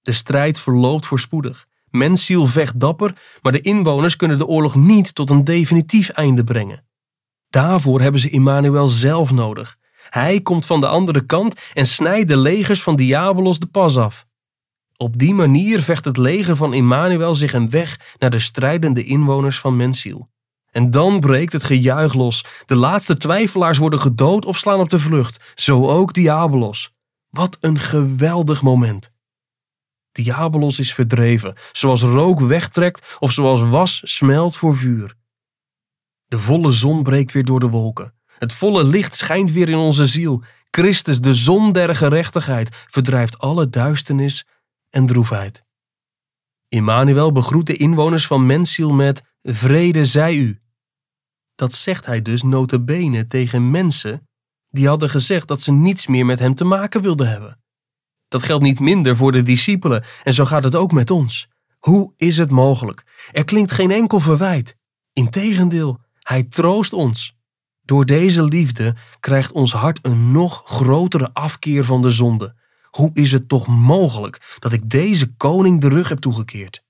De 0.00 0.12
strijd 0.12 0.58
verloopt 0.58 1.06
voorspoedig. 1.06 1.66
Mensziel 1.90 2.46
vecht 2.46 2.80
dapper, 2.80 3.16
maar 3.42 3.52
de 3.52 3.60
inwoners 3.60 4.16
kunnen 4.16 4.38
de 4.38 4.46
oorlog 4.46 4.74
niet 4.74 5.14
tot 5.14 5.30
een 5.30 5.44
definitief 5.44 6.08
einde 6.08 6.44
brengen. 6.44 6.84
Daarvoor 7.50 8.00
hebben 8.00 8.20
ze 8.20 8.30
Immanuel 8.30 8.86
zelf 8.86 9.30
nodig. 9.30 9.76
Hij 10.08 10.40
komt 10.40 10.66
van 10.66 10.80
de 10.80 10.86
andere 10.86 11.26
kant 11.26 11.60
en 11.74 11.86
snijdt 11.86 12.28
de 12.28 12.36
legers 12.36 12.82
van 12.82 12.96
Diabolos 12.96 13.58
de 13.58 13.66
pas 13.66 13.96
af. 13.96 14.26
Op 14.96 15.18
die 15.18 15.34
manier 15.34 15.82
vecht 15.82 16.04
het 16.04 16.16
leger 16.16 16.56
van 16.56 16.74
Immanuel 16.74 17.34
zich 17.34 17.52
een 17.52 17.70
weg 17.70 18.14
naar 18.18 18.30
de 18.30 18.38
strijdende 18.38 19.04
inwoners 19.04 19.58
van 19.58 19.76
Mensiel. 19.76 20.28
En 20.70 20.90
dan 20.90 21.20
breekt 21.20 21.52
het 21.52 21.64
gejuich 21.64 22.14
los. 22.14 22.44
De 22.66 22.76
laatste 22.76 23.16
twijfelaars 23.16 23.78
worden 23.78 24.00
gedood 24.00 24.44
of 24.44 24.58
slaan 24.58 24.80
op 24.80 24.88
de 24.88 24.98
vlucht. 24.98 25.52
Zo 25.54 25.88
ook 25.88 26.12
Diabolos. 26.14 26.92
Wat 27.30 27.56
een 27.60 27.78
geweldig 27.78 28.62
moment. 28.62 29.10
Diabolos 30.22 30.78
is 30.78 30.94
verdreven, 30.94 31.54
zoals 31.72 32.02
rook 32.02 32.40
wegtrekt 32.40 33.16
of 33.18 33.32
zoals 33.32 33.60
was 33.60 34.00
smelt 34.04 34.56
voor 34.56 34.76
vuur. 34.76 35.14
De 36.26 36.38
volle 36.38 36.70
zon 36.70 37.02
breekt 37.02 37.32
weer 37.32 37.44
door 37.44 37.60
de 37.60 37.68
wolken. 37.68 38.14
Het 38.38 38.52
volle 38.52 38.84
licht 38.84 39.14
schijnt 39.14 39.52
weer 39.52 39.68
in 39.68 39.76
onze 39.76 40.06
ziel. 40.06 40.42
Christus, 40.70 41.20
de 41.20 41.34
zon 41.34 41.72
der 41.72 41.94
gerechtigheid, 41.96 42.84
verdrijft 42.88 43.38
alle 43.38 43.70
duisternis 43.70 44.46
en 44.90 45.06
droefheid. 45.06 45.64
Immanuel 46.68 47.32
begroet 47.32 47.66
de 47.66 47.76
inwoners 47.76 48.26
van 48.26 48.46
Mensiel 48.46 48.92
met 48.92 49.22
vrede 49.42 50.06
zij 50.06 50.36
u. 50.36 50.60
Dat 51.54 51.72
zegt 51.72 52.06
hij 52.06 52.22
dus 52.22 52.42
notabene 52.42 53.26
tegen 53.26 53.70
mensen 53.70 54.28
die 54.68 54.88
hadden 54.88 55.10
gezegd 55.10 55.48
dat 55.48 55.60
ze 55.60 55.72
niets 55.72 56.06
meer 56.06 56.26
met 56.26 56.38
hem 56.38 56.54
te 56.54 56.64
maken 56.64 57.02
wilden 57.02 57.28
hebben. 57.28 57.62
Dat 58.30 58.42
geldt 58.42 58.62
niet 58.62 58.80
minder 58.80 59.16
voor 59.16 59.32
de 59.32 59.42
discipelen 59.42 60.04
en 60.22 60.32
zo 60.32 60.44
gaat 60.44 60.64
het 60.64 60.74
ook 60.74 60.92
met 60.92 61.10
ons. 61.10 61.48
Hoe 61.78 62.12
is 62.16 62.36
het 62.36 62.50
mogelijk? 62.50 63.04
Er 63.32 63.44
klinkt 63.44 63.72
geen 63.72 63.90
enkel 63.90 64.20
verwijt. 64.20 64.76
Integendeel, 65.12 66.00
hij 66.18 66.42
troost 66.42 66.92
ons. 66.92 67.36
Door 67.82 68.06
deze 68.06 68.44
liefde 68.44 68.94
krijgt 69.20 69.52
ons 69.52 69.72
hart 69.72 69.98
een 70.02 70.32
nog 70.32 70.62
grotere 70.64 71.30
afkeer 71.32 71.84
van 71.84 72.02
de 72.02 72.10
zonde. 72.10 72.54
Hoe 72.90 73.10
is 73.14 73.32
het 73.32 73.48
toch 73.48 73.66
mogelijk 73.66 74.56
dat 74.58 74.72
ik 74.72 74.90
deze 74.90 75.34
koning 75.36 75.80
de 75.80 75.88
rug 75.88 76.08
heb 76.08 76.18
toegekeerd? 76.18 76.84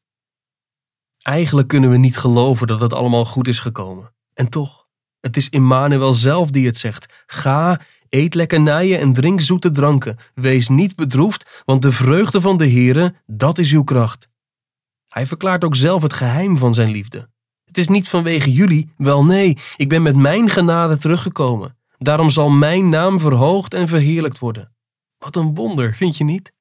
Eigenlijk 1.19 1.69
kunnen 1.69 1.91
we 1.91 1.97
niet 1.97 2.17
geloven 2.17 2.67
dat 2.67 2.81
het 2.81 2.93
allemaal 2.93 3.25
goed 3.25 3.49
is 3.49 3.59
gekomen. 3.59 4.13
En 4.35 4.49
toch, 4.49 4.87
het 5.21 5.37
is 5.37 5.49
Immanuel 5.49 6.13
zelf 6.13 6.51
die 6.51 6.67
het 6.67 6.77
zegt. 6.77 7.25
Ga, 7.27 7.81
eet 8.11 8.35
lekkernijen 8.35 8.99
en 8.99 9.13
drink 9.13 9.41
zoete 9.41 9.71
dranken. 9.71 10.19
Wees 10.35 10.69
niet 10.69 10.97
bedroefd, 10.97 11.63
want 11.65 11.83
de 11.83 11.93
vreugde 11.93 12.41
van 12.41 12.57
de 12.57 12.71
Heere, 12.71 13.15
dat 13.27 13.59
is 13.59 13.73
uw 13.73 13.85
kracht. 13.85 14.29
Hij 15.09 15.27
verklaart 15.27 15.65
ook 15.65 15.77
zelf 15.77 16.03
het 16.03 16.13
geheim 16.13 16.59
van 16.59 16.75
zijn 16.75 16.91
liefde. 16.91 17.29
Het 17.65 17.79
is 17.79 17.89
niet 17.89 18.09
vanwege 18.09 18.53
jullie, 18.53 18.93
wel 18.97 19.25
nee, 19.25 19.59
ik 19.77 19.89
ben 19.89 20.03
met 20.03 20.17
mijn 20.17 20.49
genade 20.49 20.99
teruggekomen. 20.99 21.77
Daarom 21.99 22.31
zal 22.31 22.51
mijn 22.51 22.89
naam 22.89 23.21
verhoogd 23.21 23.75
en 23.75 23.89
verheerlijkt 23.89 24.39
worden. 24.39 24.73
Wat 25.19 25.37
een 25.37 25.55
wonder, 25.55 25.95
vind 25.97 26.17
je 26.17 26.25
niet? 26.25 26.53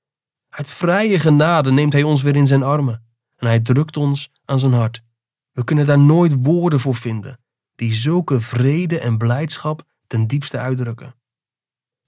Uit 0.49 0.71
vrije 0.71 1.19
genade 1.19 1.71
neemt 1.71 1.93
hij 1.93 2.03
ons 2.03 2.21
weer 2.21 2.35
in 2.35 2.47
zijn 2.47 2.63
armen 2.63 3.03
en 3.35 3.47
hij 3.47 3.59
drukt 3.59 3.97
ons 3.97 4.31
aan 4.45 4.59
zijn 4.59 4.73
hart. 4.73 5.03
We 5.51 5.63
kunnen 5.63 5.85
daar 5.85 5.99
nooit 5.99 6.43
woorden 6.43 6.79
voor 6.79 6.95
vinden 6.95 7.39
die 7.79 7.93
zulke 7.93 8.41
vrede 8.41 8.99
en 8.99 9.17
blijdschap 9.17 9.83
ten 10.07 10.27
diepste 10.27 10.57
uitdrukken. 10.57 11.15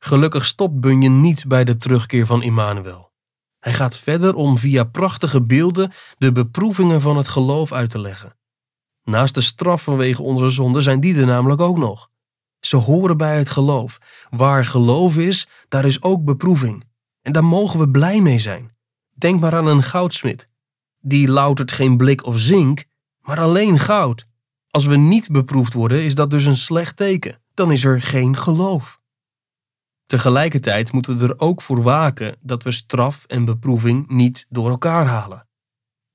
Gelukkig 0.03 0.46
stopt 0.46 0.79
Bunyan 0.79 1.22
niet 1.22 1.48
bij 1.48 1.63
de 1.63 1.77
terugkeer 1.77 2.25
van 2.25 2.43
Immanuel. 2.43 3.12
Hij 3.60 3.74
gaat 3.74 3.98
verder 3.98 4.34
om 4.34 4.58
via 4.58 4.84
prachtige 4.84 5.43
beelden 5.43 5.91
de 6.17 6.31
beproevingen 6.31 7.01
van 7.01 7.17
het 7.17 7.27
geloof 7.27 7.72
uit 7.72 7.89
te 7.89 8.00
leggen. 8.00 8.38
Naast 9.03 9.36
de 9.36 9.41
straf 9.41 9.84
vanwege 9.84 10.22
onze 10.22 10.50
zonde 10.50 10.81
zijn 10.81 11.00
die 11.00 11.15
er 11.17 11.25
namelijk 11.25 11.62
ook 11.62 11.77
nog. 11.77 12.10
Ze 12.60 12.77
horen 12.77 13.17
bij 13.17 13.38
het 13.38 13.50
geloof. 13.50 13.98
Waar 14.29 14.65
geloof 14.65 15.17
is, 15.17 15.48
daar 15.67 15.86
is 15.86 16.01
ook 16.01 16.24
beproeving. 16.24 16.84
En 17.22 17.31
daar 17.31 17.46
mogen 17.46 17.79
we 17.79 17.89
blij 17.89 18.22
mee 18.22 18.39
zijn. 18.39 18.75
Denk 19.10 19.39
maar 19.39 19.55
aan 19.55 19.67
een 19.67 19.84
goudsmid. 19.84 20.50
Die 21.00 21.27
loutert 21.27 21.72
geen 21.72 21.98
blik 21.98 22.25
of 22.25 22.39
zink, 22.39 22.86
maar 23.20 23.39
alleen 23.39 23.79
goud. 23.79 24.25
Als 24.70 24.86
we 24.86 24.96
niet 24.96 25.31
beproefd 25.31 25.74
worden, 25.74 26.03
is 26.03 26.15
dat 26.15 26.31
dus 26.31 26.46
een 26.46 26.55
slecht 26.55 26.96
teken. 26.96 27.41
Dan 27.53 27.72
is 27.72 27.84
er 27.84 28.01
geen 28.01 28.38
geloof. 28.38 29.00
Tegelijkertijd 30.12 30.91
moeten 30.91 31.18
we 31.18 31.27
er 31.27 31.39
ook 31.39 31.62
voor 31.62 31.82
waken 31.82 32.36
dat 32.41 32.63
we 32.63 32.72
straf 32.72 33.25
en 33.25 33.46
beproeving 33.46 34.08
niet 34.08 34.46
door 34.50 34.70
elkaar 34.70 35.06
halen. 35.06 35.48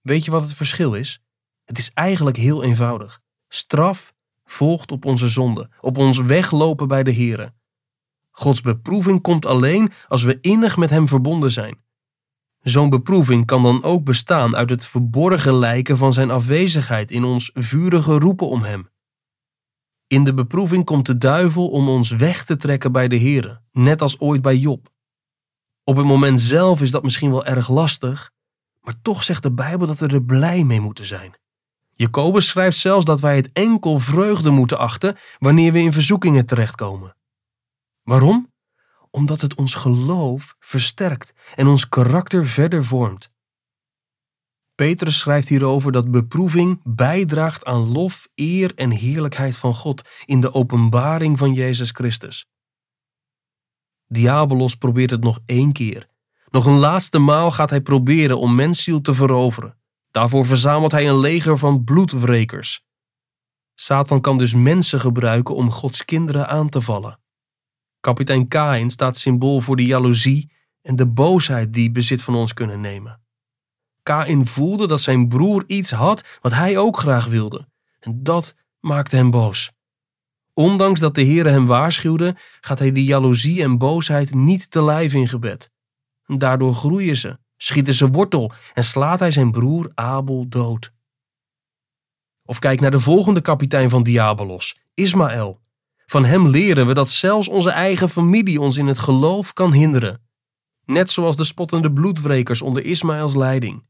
Weet 0.00 0.24
je 0.24 0.30
wat 0.30 0.42
het 0.42 0.52
verschil 0.52 0.94
is? 0.94 1.22
Het 1.64 1.78
is 1.78 1.90
eigenlijk 1.94 2.36
heel 2.36 2.62
eenvoudig. 2.62 3.20
Straf 3.48 4.14
volgt 4.44 4.92
op 4.92 5.04
onze 5.04 5.28
zonde, 5.28 5.70
op 5.80 5.98
ons 5.98 6.18
weglopen 6.18 6.88
bij 6.88 7.02
de 7.02 7.14
Here. 7.14 7.52
Gods 8.30 8.60
beproeving 8.60 9.22
komt 9.22 9.46
alleen 9.46 9.92
als 10.08 10.22
we 10.22 10.38
innig 10.40 10.76
met 10.76 10.90
Hem 10.90 11.08
verbonden 11.08 11.52
zijn. 11.52 11.78
Zo'n 12.60 12.90
beproeving 12.90 13.46
kan 13.46 13.62
dan 13.62 13.82
ook 13.82 14.04
bestaan 14.04 14.56
uit 14.56 14.70
het 14.70 14.86
verborgen 14.86 15.54
lijken 15.54 15.98
van 15.98 16.12
Zijn 16.12 16.30
afwezigheid 16.30 17.10
in 17.10 17.24
ons 17.24 17.50
vurige 17.54 18.18
roepen 18.18 18.48
om 18.48 18.62
Hem. 18.62 18.88
In 20.08 20.24
de 20.24 20.34
beproeving 20.34 20.84
komt 20.84 21.06
de 21.06 21.18
duivel 21.18 21.68
om 21.68 21.88
ons 21.88 22.10
weg 22.10 22.44
te 22.44 22.56
trekken 22.56 22.92
bij 22.92 23.08
de 23.08 23.20
Here, 23.20 23.60
net 23.72 24.02
als 24.02 24.20
ooit 24.20 24.42
bij 24.42 24.56
Job. 24.56 24.88
Op 25.84 25.96
het 25.96 26.06
moment 26.06 26.40
zelf 26.40 26.82
is 26.82 26.90
dat 26.90 27.02
misschien 27.02 27.30
wel 27.30 27.44
erg 27.44 27.68
lastig, 27.68 28.30
maar 28.80 28.94
toch 29.02 29.24
zegt 29.24 29.42
de 29.42 29.52
Bijbel 29.52 29.86
dat 29.86 29.98
we 29.98 30.06
er 30.06 30.22
blij 30.22 30.64
mee 30.64 30.80
moeten 30.80 31.06
zijn. 31.06 31.34
Jacobus 31.92 32.46
schrijft 32.46 32.78
zelfs 32.78 33.04
dat 33.04 33.20
wij 33.20 33.36
het 33.36 33.52
enkel 33.52 33.98
vreugde 33.98 34.50
moeten 34.50 34.78
achten 34.78 35.16
wanneer 35.38 35.72
we 35.72 35.78
in 35.78 35.92
verzoekingen 35.92 36.46
terechtkomen. 36.46 37.16
Waarom? 38.02 38.52
Omdat 39.10 39.40
het 39.40 39.54
ons 39.54 39.74
geloof 39.74 40.56
versterkt 40.58 41.32
en 41.54 41.66
ons 41.66 41.88
karakter 41.88 42.46
verder 42.46 42.84
vormt. 42.84 43.30
Petrus 44.76 45.18
schrijft 45.18 45.48
hierover 45.48 45.92
dat 45.92 46.10
beproeving 46.10 46.80
bijdraagt 46.84 47.64
aan 47.64 47.92
lof, 47.92 48.28
eer 48.34 48.74
en 48.74 48.90
heerlijkheid 48.90 49.56
van 49.56 49.74
God 49.74 50.08
in 50.24 50.40
de 50.40 50.52
openbaring 50.52 51.38
van 51.38 51.52
Jezus 51.52 51.90
Christus. 51.90 52.46
Diabolos 54.08 54.74
probeert 54.74 55.10
het 55.10 55.22
nog 55.22 55.40
één 55.46 55.72
keer. 55.72 56.08
Nog 56.50 56.66
een 56.66 56.78
laatste 56.78 57.18
maal 57.18 57.50
gaat 57.50 57.70
hij 57.70 57.80
proberen 57.80 58.38
om 58.38 58.54
mensziel 58.54 59.00
te 59.00 59.14
veroveren. 59.14 59.78
Daarvoor 60.10 60.46
verzamelt 60.46 60.92
hij 60.92 61.08
een 61.08 61.18
leger 61.18 61.58
van 61.58 61.84
bloedwrekers. 61.84 62.84
Satan 63.74 64.20
kan 64.20 64.38
dus 64.38 64.54
mensen 64.54 65.00
gebruiken 65.00 65.54
om 65.54 65.70
Gods 65.70 66.04
kinderen 66.04 66.48
aan 66.48 66.68
te 66.68 66.80
vallen. 66.80 67.20
Kapitein 68.00 68.48
Kain 68.48 68.90
staat 68.90 69.16
symbool 69.16 69.60
voor 69.60 69.76
de 69.76 69.86
jaloezie 69.86 70.52
en 70.82 70.96
de 70.96 71.06
boosheid 71.06 71.72
die 71.72 71.90
bezit 71.90 72.22
van 72.22 72.34
ons 72.34 72.54
kunnen 72.54 72.80
nemen. 72.80 73.25
Kain 74.06 74.46
voelde 74.46 74.86
dat 74.86 75.00
zijn 75.00 75.28
broer 75.28 75.64
iets 75.66 75.90
had 75.90 76.38
wat 76.40 76.52
hij 76.52 76.78
ook 76.78 76.98
graag 76.98 77.26
wilde. 77.26 77.68
En 78.00 78.22
dat 78.22 78.54
maakte 78.80 79.16
hem 79.16 79.30
boos. 79.30 79.72
Ondanks 80.52 81.00
dat 81.00 81.14
de 81.14 81.24
Heere 81.24 81.48
hem 81.48 81.66
waarschuwde, 81.66 82.36
gaat 82.60 82.78
hij 82.78 82.92
die 82.92 83.04
jaloezie 83.04 83.62
en 83.62 83.78
boosheid 83.78 84.34
niet 84.34 84.70
te 84.70 84.82
lijf 84.82 85.14
in 85.14 85.28
gebed. 85.28 85.70
Daardoor 86.26 86.74
groeien 86.74 87.16
ze 87.16 87.38
schieten 87.56 87.94
ze 87.94 88.08
wortel 88.08 88.52
en 88.74 88.84
slaat 88.84 89.18
hij 89.18 89.30
zijn 89.30 89.50
broer 89.50 89.90
Abel 89.94 90.48
dood. 90.48 90.92
Of 92.44 92.58
kijk 92.58 92.80
naar 92.80 92.90
de 92.90 93.00
volgende 93.00 93.40
kapitein 93.40 93.90
van 93.90 94.02
Diabolos, 94.02 94.76
Ismaël. 94.94 95.60
Van 96.06 96.24
hem 96.24 96.48
leren 96.48 96.86
we 96.86 96.94
dat 96.94 97.08
zelfs 97.08 97.48
onze 97.48 97.70
eigen 97.70 98.08
familie 98.08 98.60
ons 98.60 98.76
in 98.76 98.86
het 98.86 98.98
geloof 98.98 99.52
kan 99.52 99.72
hinderen. 99.72 100.20
Net 100.84 101.10
zoals 101.10 101.36
de 101.36 101.44
spottende 101.44 101.92
bloedwrekers 101.92 102.62
onder 102.62 102.84
Ismaëls 102.84 103.34
leiding. 103.34 103.84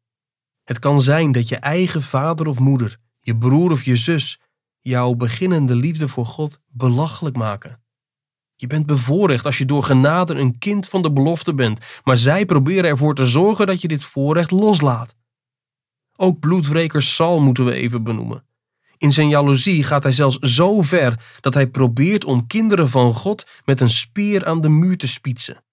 Het 0.67 0.79
kan 0.79 1.01
zijn 1.01 1.33
dat 1.33 1.49
je 1.49 1.57
eigen 1.57 2.03
vader 2.03 2.47
of 2.47 2.59
moeder, 2.59 2.97
je 3.21 3.37
broer 3.37 3.73
of 3.73 3.85
je 3.85 3.97
zus, 3.97 4.41
jouw 4.81 5.15
beginnende 5.15 5.75
liefde 5.75 6.09
voor 6.09 6.27
God 6.27 6.61
belachelijk 6.69 7.37
maken. 7.37 7.83
Je 8.55 8.67
bent 8.67 8.87
bevoorrecht 8.87 9.45
als 9.45 9.59
je 9.59 9.65
door 9.65 9.83
genade 9.83 10.35
een 10.35 10.59
kind 10.59 10.89
van 10.89 11.03
de 11.03 11.13
belofte 11.13 11.55
bent, 11.55 12.01
maar 12.05 12.17
zij 12.17 12.47
proberen 12.47 12.91
ervoor 12.91 13.15
te 13.15 13.27
zorgen 13.27 13.67
dat 13.67 13.81
je 13.81 13.89
dit 13.89 14.05
voorrecht 14.05 14.51
loslaat. 14.51 15.15
Ook 16.17 16.41
bloedwreker 16.41 17.03
Sal 17.03 17.41
moeten 17.41 17.65
we 17.65 17.73
even 17.73 18.03
benoemen. 18.03 18.45
In 18.97 19.13
zijn 19.13 19.29
jaloezie 19.29 19.85
gaat 19.85 20.03
hij 20.03 20.13
zelfs 20.13 20.39
zo 20.39 20.83
ver 20.83 21.21
dat 21.41 21.55
hij 21.55 21.67
probeert 21.67 22.25
om 22.25 22.47
kinderen 22.47 22.89
van 22.89 23.15
God 23.15 23.47
met 23.65 23.81
een 23.81 23.91
speer 23.91 24.47
aan 24.47 24.61
de 24.61 24.69
muur 24.69 24.97
te 24.97 25.09
spietsen. 25.09 25.65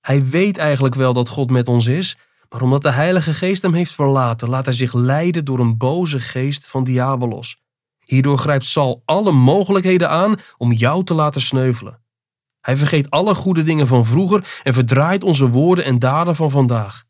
Hij 0.00 0.24
weet 0.24 0.58
eigenlijk 0.58 0.94
wel 0.94 1.12
dat 1.12 1.28
God 1.28 1.50
met 1.50 1.68
ons 1.68 1.86
is, 1.86 2.16
maar 2.56 2.64
omdat 2.64 2.82
de 2.82 2.90
Heilige 2.90 3.34
Geest 3.34 3.62
hem 3.62 3.74
heeft 3.74 3.92
verlaten, 3.92 4.48
laat 4.48 4.64
hij 4.64 4.74
zich 4.74 4.92
leiden 4.92 5.44
door 5.44 5.58
een 5.58 5.76
boze 5.76 6.20
geest 6.20 6.66
van 6.66 6.84
Diabolos. 6.84 7.62
Hierdoor 8.04 8.38
grijpt 8.38 8.64
Sal 8.64 9.02
alle 9.04 9.32
mogelijkheden 9.32 10.10
aan 10.10 10.34
om 10.56 10.72
jou 10.72 11.04
te 11.04 11.14
laten 11.14 11.40
sneuvelen. 11.40 12.02
Hij 12.60 12.76
vergeet 12.76 13.10
alle 13.10 13.34
goede 13.34 13.62
dingen 13.62 13.86
van 13.86 14.06
vroeger 14.06 14.60
en 14.62 14.74
verdraait 14.74 15.24
onze 15.24 15.48
woorden 15.48 15.84
en 15.84 15.98
daden 15.98 16.36
van 16.36 16.50
vandaag. 16.50 17.04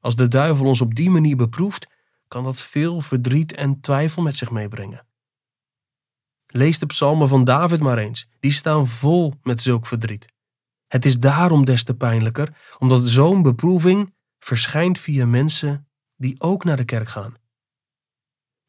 Als 0.00 0.16
de 0.16 0.28
duivel 0.28 0.66
ons 0.66 0.80
op 0.80 0.94
die 0.94 1.10
manier 1.10 1.36
beproeft, 1.36 1.86
kan 2.28 2.44
dat 2.44 2.60
veel 2.60 3.00
verdriet 3.00 3.54
en 3.54 3.80
twijfel 3.80 4.22
met 4.22 4.36
zich 4.36 4.50
meebrengen. 4.50 5.06
Lees 6.46 6.78
de 6.78 6.86
psalmen 6.86 7.28
van 7.28 7.44
David 7.44 7.80
maar 7.80 7.98
eens, 7.98 8.28
die 8.40 8.52
staan 8.52 8.86
vol 8.86 9.34
met 9.42 9.60
zulk 9.60 9.86
verdriet. 9.86 10.32
Het 10.86 11.04
is 11.04 11.18
daarom 11.18 11.64
des 11.64 11.84
te 11.84 11.94
pijnlijker, 11.94 12.56
omdat 12.78 13.08
zo'n 13.08 13.42
beproeving 13.42 14.11
verschijnt 14.44 14.98
via 14.98 15.26
mensen 15.26 15.88
die 16.16 16.40
ook 16.40 16.64
naar 16.64 16.76
de 16.76 16.84
kerk 16.84 17.08
gaan. 17.08 17.34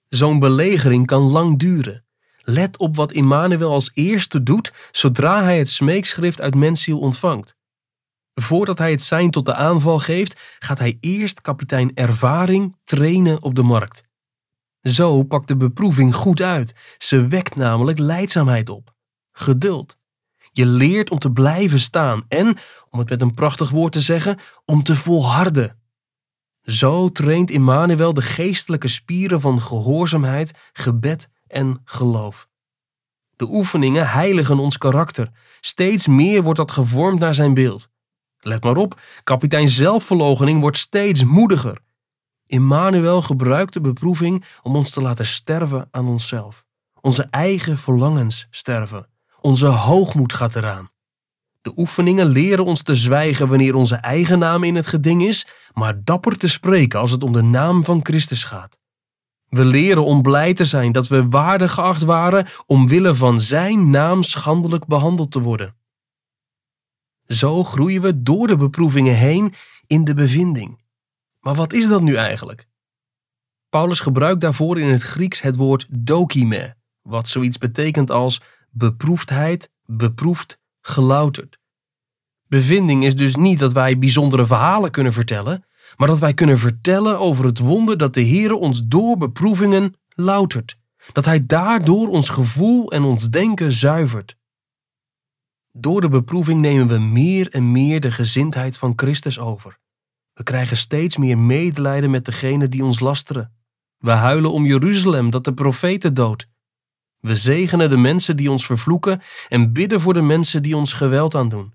Zo'n 0.08 0.40
belegering 0.40 1.06
kan 1.06 1.22
lang 1.22 1.60
duren. 1.60 2.06
Let 2.40 2.78
op 2.78 2.96
wat 2.96 3.12
Immanuel 3.12 3.72
als 3.72 3.92
eerste 3.94 4.44
doet 4.44 4.74
zodra 4.92 5.44
hij 5.44 5.58
het 5.58 5.70
smeekschrift 5.70 6.42
uit 6.42 6.56
mensziel 6.56 7.00
ontvangt. 7.00 7.56
Voordat 8.34 8.78
hij 8.78 8.92
het 8.92 9.02
zijn 9.02 9.32
tot 9.32 9.46
de 9.46 9.54
aanval 9.54 10.00
geeft, 10.00 10.58
gaat 10.60 10.80
hij 10.80 10.98
eerst 11.00 11.42
kapitein 11.42 11.94
Ervaring 11.94 12.78
trainen 12.84 13.42
op 13.42 13.56
de 13.56 13.64
markt. 13.64 14.04
Zo 14.82 15.24
pakt 15.24 15.48
de 15.48 15.58
beproeving 15.58 16.16
goed 16.16 16.42
uit. 16.42 16.74
Ze 16.98 17.28
wekt 17.28 17.56
namelijk 17.56 18.00
leidzaamheid 18.00 18.70
op. 18.70 18.96
Geduld. 19.32 19.98
Je 20.56 20.66
leert 20.66 21.10
om 21.10 21.20
te 21.20 21.32
blijven 21.32 21.80
staan 21.80 22.24
en, 22.28 22.58
om 22.90 23.00
het 23.00 23.10
met 23.10 23.22
een 23.22 23.34
prachtig 23.34 23.70
woord 23.70 23.92
te 23.92 24.02
zeggen, 24.02 24.40
om 24.66 24.84
te 24.84 24.96
volharden. 24.96 25.80
Zo 26.62 27.10
traint 27.10 27.52
Immanuel 27.52 28.14
de 28.14 28.22
geestelijke 28.22 28.88
spieren 28.88 29.42
van 29.42 29.62
gehoorzaamheid, 29.62 30.52
gebed 30.74 31.30
en 31.48 31.82
geloof. 31.86 32.48
De 33.36 33.46
oefeningen 33.50 34.08
heiligen 34.08 34.60
ons 34.60 34.78
karakter. 34.78 35.32
Steeds 35.62 36.08
meer 36.08 36.44
wordt 36.44 36.60
dat 36.60 36.72
gevormd 36.72 37.20
naar 37.20 37.36
zijn 37.36 37.54
beeld. 37.54 37.90
Let 38.40 38.64
maar 38.64 38.78
op, 38.78 39.02
kapitein 39.24 39.70
zelfverloochening 39.70 40.62
wordt 40.62 40.78
steeds 40.78 41.24
moediger. 41.24 41.82
Immanuel 42.46 43.22
gebruikt 43.22 43.74
de 43.74 43.82
beproeving 43.82 44.46
om 44.62 44.76
ons 44.76 44.90
te 44.90 45.02
laten 45.02 45.26
sterven 45.26 45.88
aan 45.92 46.08
onszelf. 46.08 46.66
Onze 47.02 47.28
eigen 47.30 47.78
verlangens 47.78 48.48
sterven. 48.50 49.13
Onze 49.44 49.66
hoogmoed 49.66 50.34
gaat 50.34 50.56
eraan. 50.56 50.90
De 51.62 51.74
oefeningen 51.76 52.28
leren 52.28 52.66
ons 52.66 52.84
te 52.84 52.96
zwijgen 52.96 53.48
wanneer 53.48 53.76
onze 53.76 53.96
eigen 53.96 54.40
naam 54.40 54.64
in 54.64 54.76
het 54.76 54.88
geding 54.88 55.24
is, 55.24 55.48
maar 55.74 56.04
dapper 56.04 56.38
te 56.38 56.48
spreken 56.48 57.00
als 57.00 57.12
het 57.12 57.24
om 57.24 57.34
de 57.34 57.42
naam 57.42 57.84
van 57.84 58.00
Christus 58.04 58.44
gaat. 58.44 58.80
We 59.50 59.66
leren 59.66 60.06
om 60.06 60.22
blij 60.22 60.54
te 60.54 60.66
zijn 60.66 60.92
dat 60.92 61.08
we 61.08 61.28
waardig 61.30 61.72
geacht 61.72 62.02
waren 62.02 62.48
omwille 62.66 63.16
van 63.16 63.40
Zijn 63.40 63.90
naam 63.90 64.24
schandelijk 64.24 64.86
behandeld 64.86 65.32
te 65.32 65.40
worden. 65.40 65.76
Zo 67.28 67.64
groeien 67.64 68.02
we 68.02 68.24
door 68.24 68.48
de 68.48 68.58
beproevingen 68.58 69.16
heen 69.16 69.54
in 69.88 70.04
de 70.04 70.14
bevinding. 70.14 70.82
Maar 71.40 71.56
wat 71.56 71.74
is 71.74 71.88
dat 71.88 72.02
nu 72.02 72.16
eigenlijk? 72.16 72.68
Paulus 73.70 74.00
gebruikt 74.00 74.42
daarvoor 74.42 74.80
in 74.80 74.90
het 74.90 75.02
Grieks 75.02 75.42
het 75.42 75.56
woord 75.56 75.86
dokime, 75.90 76.76
wat 77.02 77.28
zoiets 77.28 77.58
betekent 77.58 78.12
als 78.12 78.42
beproefdheid, 78.74 79.72
beproefd, 79.86 80.60
gelouterd. 80.82 81.60
Bevinding 82.48 83.04
is 83.04 83.16
dus 83.16 83.36
niet 83.36 83.60
dat 83.60 83.74
wij 83.74 84.00
bijzondere 84.00 84.46
verhalen 84.46 84.92
kunnen 84.92 85.14
vertellen, 85.14 85.66
maar 85.96 86.08
dat 86.08 86.20
wij 86.20 86.34
kunnen 86.34 86.60
vertellen 86.60 87.20
over 87.20 87.46
het 87.46 87.60
wonder 87.60 87.98
dat 87.98 88.14
de 88.14 88.26
Heere 88.26 88.56
ons 88.56 88.82
door 88.86 89.18
beproevingen 89.18 89.94
loutert. 90.08 90.78
Dat 91.12 91.26
Hij 91.26 91.46
daardoor 91.46 92.08
ons 92.08 92.30
gevoel 92.30 92.92
en 92.92 93.04
ons 93.04 93.30
denken 93.30 93.74
zuivert. 93.74 94.38
Door 95.72 96.02
de 96.02 96.10
beproeving 96.10 96.62
nemen 96.62 96.88
we 96.88 96.98
meer 96.98 97.52
en 97.52 97.72
meer 97.72 98.00
de 98.00 98.12
gezindheid 98.12 98.78
van 98.78 98.94
Christus 98.96 99.40
over. 99.40 99.80
We 100.34 100.44
krijgen 100.44 100.78
steeds 100.78 101.18
meer 101.18 101.38
medelijden 101.38 102.12
met 102.12 102.26
degenen 102.26 102.70
die 102.70 102.84
ons 102.84 103.00
lasteren. 103.00 103.54
We 103.98 104.12
huilen 104.12 104.52
om 104.52 104.66
Jeruzalem 104.66 105.30
dat 105.30 105.44
de 105.44 105.54
profeten 105.54 106.14
doodt. 106.14 106.48
We 107.24 107.36
zegenen 107.36 107.90
de 107.90 107.98
mensen 107.98 108.38
die 108.38 108.52
ons 108.52 108.66
vervloeken 108.66 109.22
en 109.50 109.74
bidden 109.74 110.02
voor 110.02 110.14
de 110.14 110.22
mensen 110.22 110.64
die 110.64 110.76
ons 110.76 110.94
geweld 110.94 111.36
aandoen. 111.36 111.74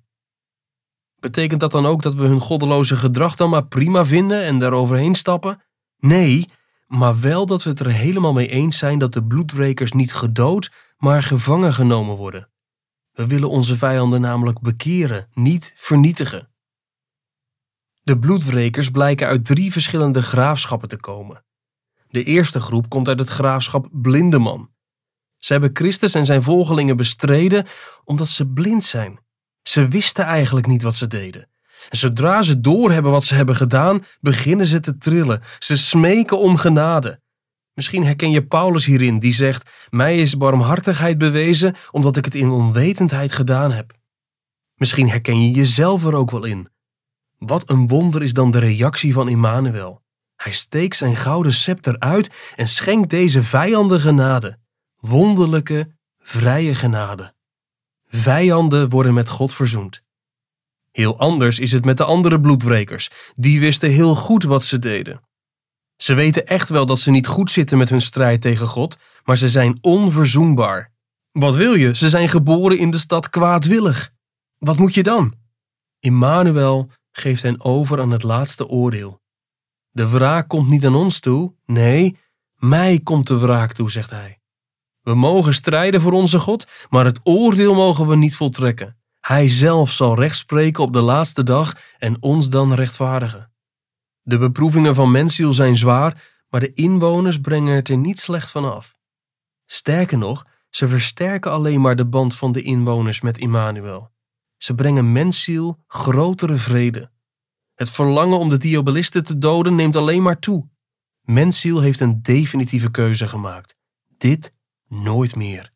Betekent 1.21 1.61
dat 1.61 1.71
dan 1.71 1.87
ook 1.87 2.03
dat 2.03 2.15
we 2.15 2.27
hun 2.27 2.41
goddeloze 2.41 2.97
gedrag 2.97 3.37
dan 3.37 3.51
maar 3.51 3.67
prima 3.67 4.05
vinden 4.05 4.45
en 4.45 4.59
daaroverheen 4.59 5.15
stappen? 5.15 5.63
Nee, 5.99 6.47
maar 6.87 7.21
wel 7.21 7.47
dat 7.47 7.63
we 7.63 7.71
het 7.71 7.81
er 7.81 7.91
helemaal 7.91 8.33
mee 8.33 8.49
eens 8.49 8.79
zijn 8.79 8.99
dat 8.99 9.13
de 9.13 9.25
bloedwrekers 9.25 9.93
niet 9.93 10.13
gedood, 10.13 10.71
maar 10.97 11.23
gevangen 11.23 11.75
genomen 11.75 12.17
worden. 12.17 12.49
We 13.13 13.27
willen 13.27 13.51
onze 13.51 13.77
vijanden 13.77 14.21
namelijk 14.21 14.61
bekeren, 14.61 15.29
niet 15.35 15.73
vernietigen. 15.77 16.51
De 18.03 18.19
bloedwrekers 18.19 18.91
blijken 18.91 19.27
uit 19.27 19.45
drie 19.45 19.73
verschillende 19.73 20.23
graafschappen 20.23 20.89
te 20.89 20.97
komen. 20.97 21.45
De 22.09 22.25
eerste 22.25 22.61
groep 22.61 22.89
komt 22.89 23.09
uit 23.09 23.19
het 23.19 23.29
graafschap 23.29 23.89
Blindeman. 23.93 24.77
Ze 25.39 25.53
hebben 25.53 25.71
Christus 25.73 26.15
en 26.15 26.27
zijn 26.27 26.43
volgelingen 26.43 26.97
bestreden 26.97 27.67
omdat 28.05 28.29
ze 28.29 28.47
blind 28.47 28.85
zijn. 28.85 29.19
Ze 29.63 29.89
wisten 29.89 30.25
eigenlijk 30.25 30.67
niet 30.67 30.83
wat 30.83 30.95
ze 30.95 31.07
deden. 31.07 31.49
En 31.89 31.99
zodra 31.99 32.43
ze 32.43 32.61
doorhebben 32.61 33.13
wat 33.13 33.25
ze 33.25 33.35
hebben 33.35 33.57
gedaan, 33.57 34.05
beginnen 34.21 34.67
ze 34.67 34.81
te 34.81 34.99
trillen. 34.99 35.43
Ze 35.59 35.77
smeken 35.77 36.39
om 36.39 36.57
genade. 36.57 37.21
Misschien 37.75 38.05
herken 38.05 38.31
je 38.31 38.47
Paulus 38.47 38.85
hierin, 38.85 39.19
die 39.19 39.33
zegt: 39.33 39.71
Mij 39.91 40.21
is 40.21 40.37
barmhartigheid 40.37 41.19
bewezen 41.19 41.77
omdat 41.91 42.17
ik 42.17 42.25
het 42.25 42.35
in 42.35 42.51
onwetendheid 42.51 43.33
gedaan 43.33 43.73
heb. 43.73 43.93
Misschien 44.75 45.09
herken 45.09 45.43
je 45.43 45.51
jezelf 45.51 46.05
er 46.05 46.15
ook 46.15 46.31
wel 46.31 46.45
in. 46.45 46.69
Wat 47.39 47.71
een 47.71 47.89
wonder 47.89 48.23
is 48.23 48.33
dan 48.33 48.51
de 48.51 48.59
reactie 48.59 49.13
van 49.13 49.29
Immanuel. 49.29 50.03
Hij 50.37 50.53
steekt 50.53 50.97
zijn 50.97 51.17
gouden 51.17 51.55
scepter 51.55 51.99
uit 51.99 52.35
en 52.57 52.69
schenkt 52.69 53.11
deze 53.11 53.43
vijanden 53.43 54.01
genade. 54.01 54.59
Wonderlijke, 55.09 55.97
vrije 56.19 56.75
genade. 56.75 57.35
Vijanden 58.07 58.89
worden 58.89 59.15
met 59.15 59.29
God 59.29 59.55
verzoend. 59.55 60.03
Heel 60.91 61.19
anders 61.19 61.59
is 61.59 61.73
het 61.73 61.85
met 61.85 61.97
de 61.97 62.05
andere 62.05 62.41
bloedwrekers. 62.41 63.11
Die 63.37 63.61
wisten 63.61 63.91
heel 63.91 64.15
goed 64.15 64.43
wat 64.43 64.65
ze 64.65 64.79
deden. 64.79 65.21
Ze 65.97 66.15
weten 66.15 66.47
echt 66.47 66.69
wel 66.69 66.87
dat 66.87 66.99
ze 66.99 67.11
niet 67.11 67.27
goed 67.27 67.51
zitten 67.51 67.79
met 67.79 67.91
hun 67.91 68.01
strijd 68.01 68.41
tegen 68.41 68.67
God, 68.67 68.97
maar 69.25 69.37
ze 69.37 69.49
zijn 69.49 69.79
onverzoenbaar. 69.81 70.93
Wat 71.33 71.57
wil 71.57 71.75
je? 71.75 71.97
Ze 71.97 72.09
zijn 72.09 72.29
geboren 72.29 72.79
in 72.79 72.91
de 72.91 72.99
stad 72.99 73.31
kwaadwillig. 73.31 74.13
Wat 74.59 74.79
moet 74.79 74.95
je 74.95 75.03
dan? 75.03 75.35
Immanuel 75.99 76.91
geeft 77.11 77.43
hen 77.43 77.65
over 77.65 78.01
aan 78.01 78.11
het 78.11 78.23
laatste 78.23 78.67
oordeel. 78.67 79.21
De 79.91 80.09
wraak 80.09 80.49
komt 80.49 80.69
niet 80.69 80.87
aan 80.87 80.95
ons 80.95 81.21
toe, 81.21 81.55
nee, 81.67 82.17
mij 82.55 83.01
komt 83.01 83.27
de 83.27 83.39
wraak 83.39 83.73
toe, 83.73 83.91
zegt 83.91 84.11
hij. 84.11 84.38
We 85.09 85.15
mogen 85.15 85.55
strijden 85.55 86.01
voor 86.01 86.13
onze 86.13 86.39
God, 86.39 86.67
maar 86.91 87.05
het 87.05 87.21
oordeel 87.23 87.75
mogen 87.75 88.07
we 88.07 88.17
niet 88.17 88.37
voltrekken. 88.37 88.97
Hij 89.21 89.49
zelf 89.49 89.93
zal 89.93 90.19
recht 90.19 90.37
spreken 90.37 90.83
op 90.83 90.93
de 90.93 91.01
laatste 91.01 91.43
dag 91.43 91.75
en 91.99 92.23
ons 92.23 92.49
dan 92.49 92.75
rechtvaardigen. 92.75 93.53
De 94.23 94.39
beproevingen 94.39 94.95
van 94.95 95.11
mensziel 95.11 95.55
zijn 95.55 95.77
zwaar, 95.77 96.23
maar 96.49 96.61
de 96.61 96.75
inwoners 96.75 97.41
brengen 97.41 97.75
het 97.75 97.89
er 97.89 97.97
niet 97.97 98.19
slecht 98.21 98.51
van 98.51 98.73
af. 98.73 98.97
Sterker 99.67 100.19
nog, 100.19 100.47
ze 100.71 100.89
versterken 100.89 101.51
alleen 101.51 101.81
maar 101.81 101.97
de 101.97 102.07
band 102.07 102.35
van 102.37 102.53
de 102.53 102.63
inwoners 102.63 103.21
met 103.21 103.39
Immanuel. 103.39 104.11
Ze 104.57 104.75
brengen 104.75 105.13
mensziel 105.13 105.79
grotere 105.87 106.57
vrede. 106.57 107.11
Het 107.75 107.91
verlangen 107.91 108.39
om 108.39 108.49
de 108.49 108.59
diabolisten 108.59 109.25
te 109.25 109.39
doden 109.39 109.75
neemt 109.75 109.97
alleen 109.97 110.23
maar 110.23 110.39
toe. 110.39 110.69
Mensziel 111.21 111.81
heeft 111.81 112.01
een 112.01 112.23
definitieve 112.23 112.91
keuze 112.91 113.29
gemaakt. 113.29 113.77
Dit 114.19 114.57
nooit 114.89 115.37
meer. 115.37 115.73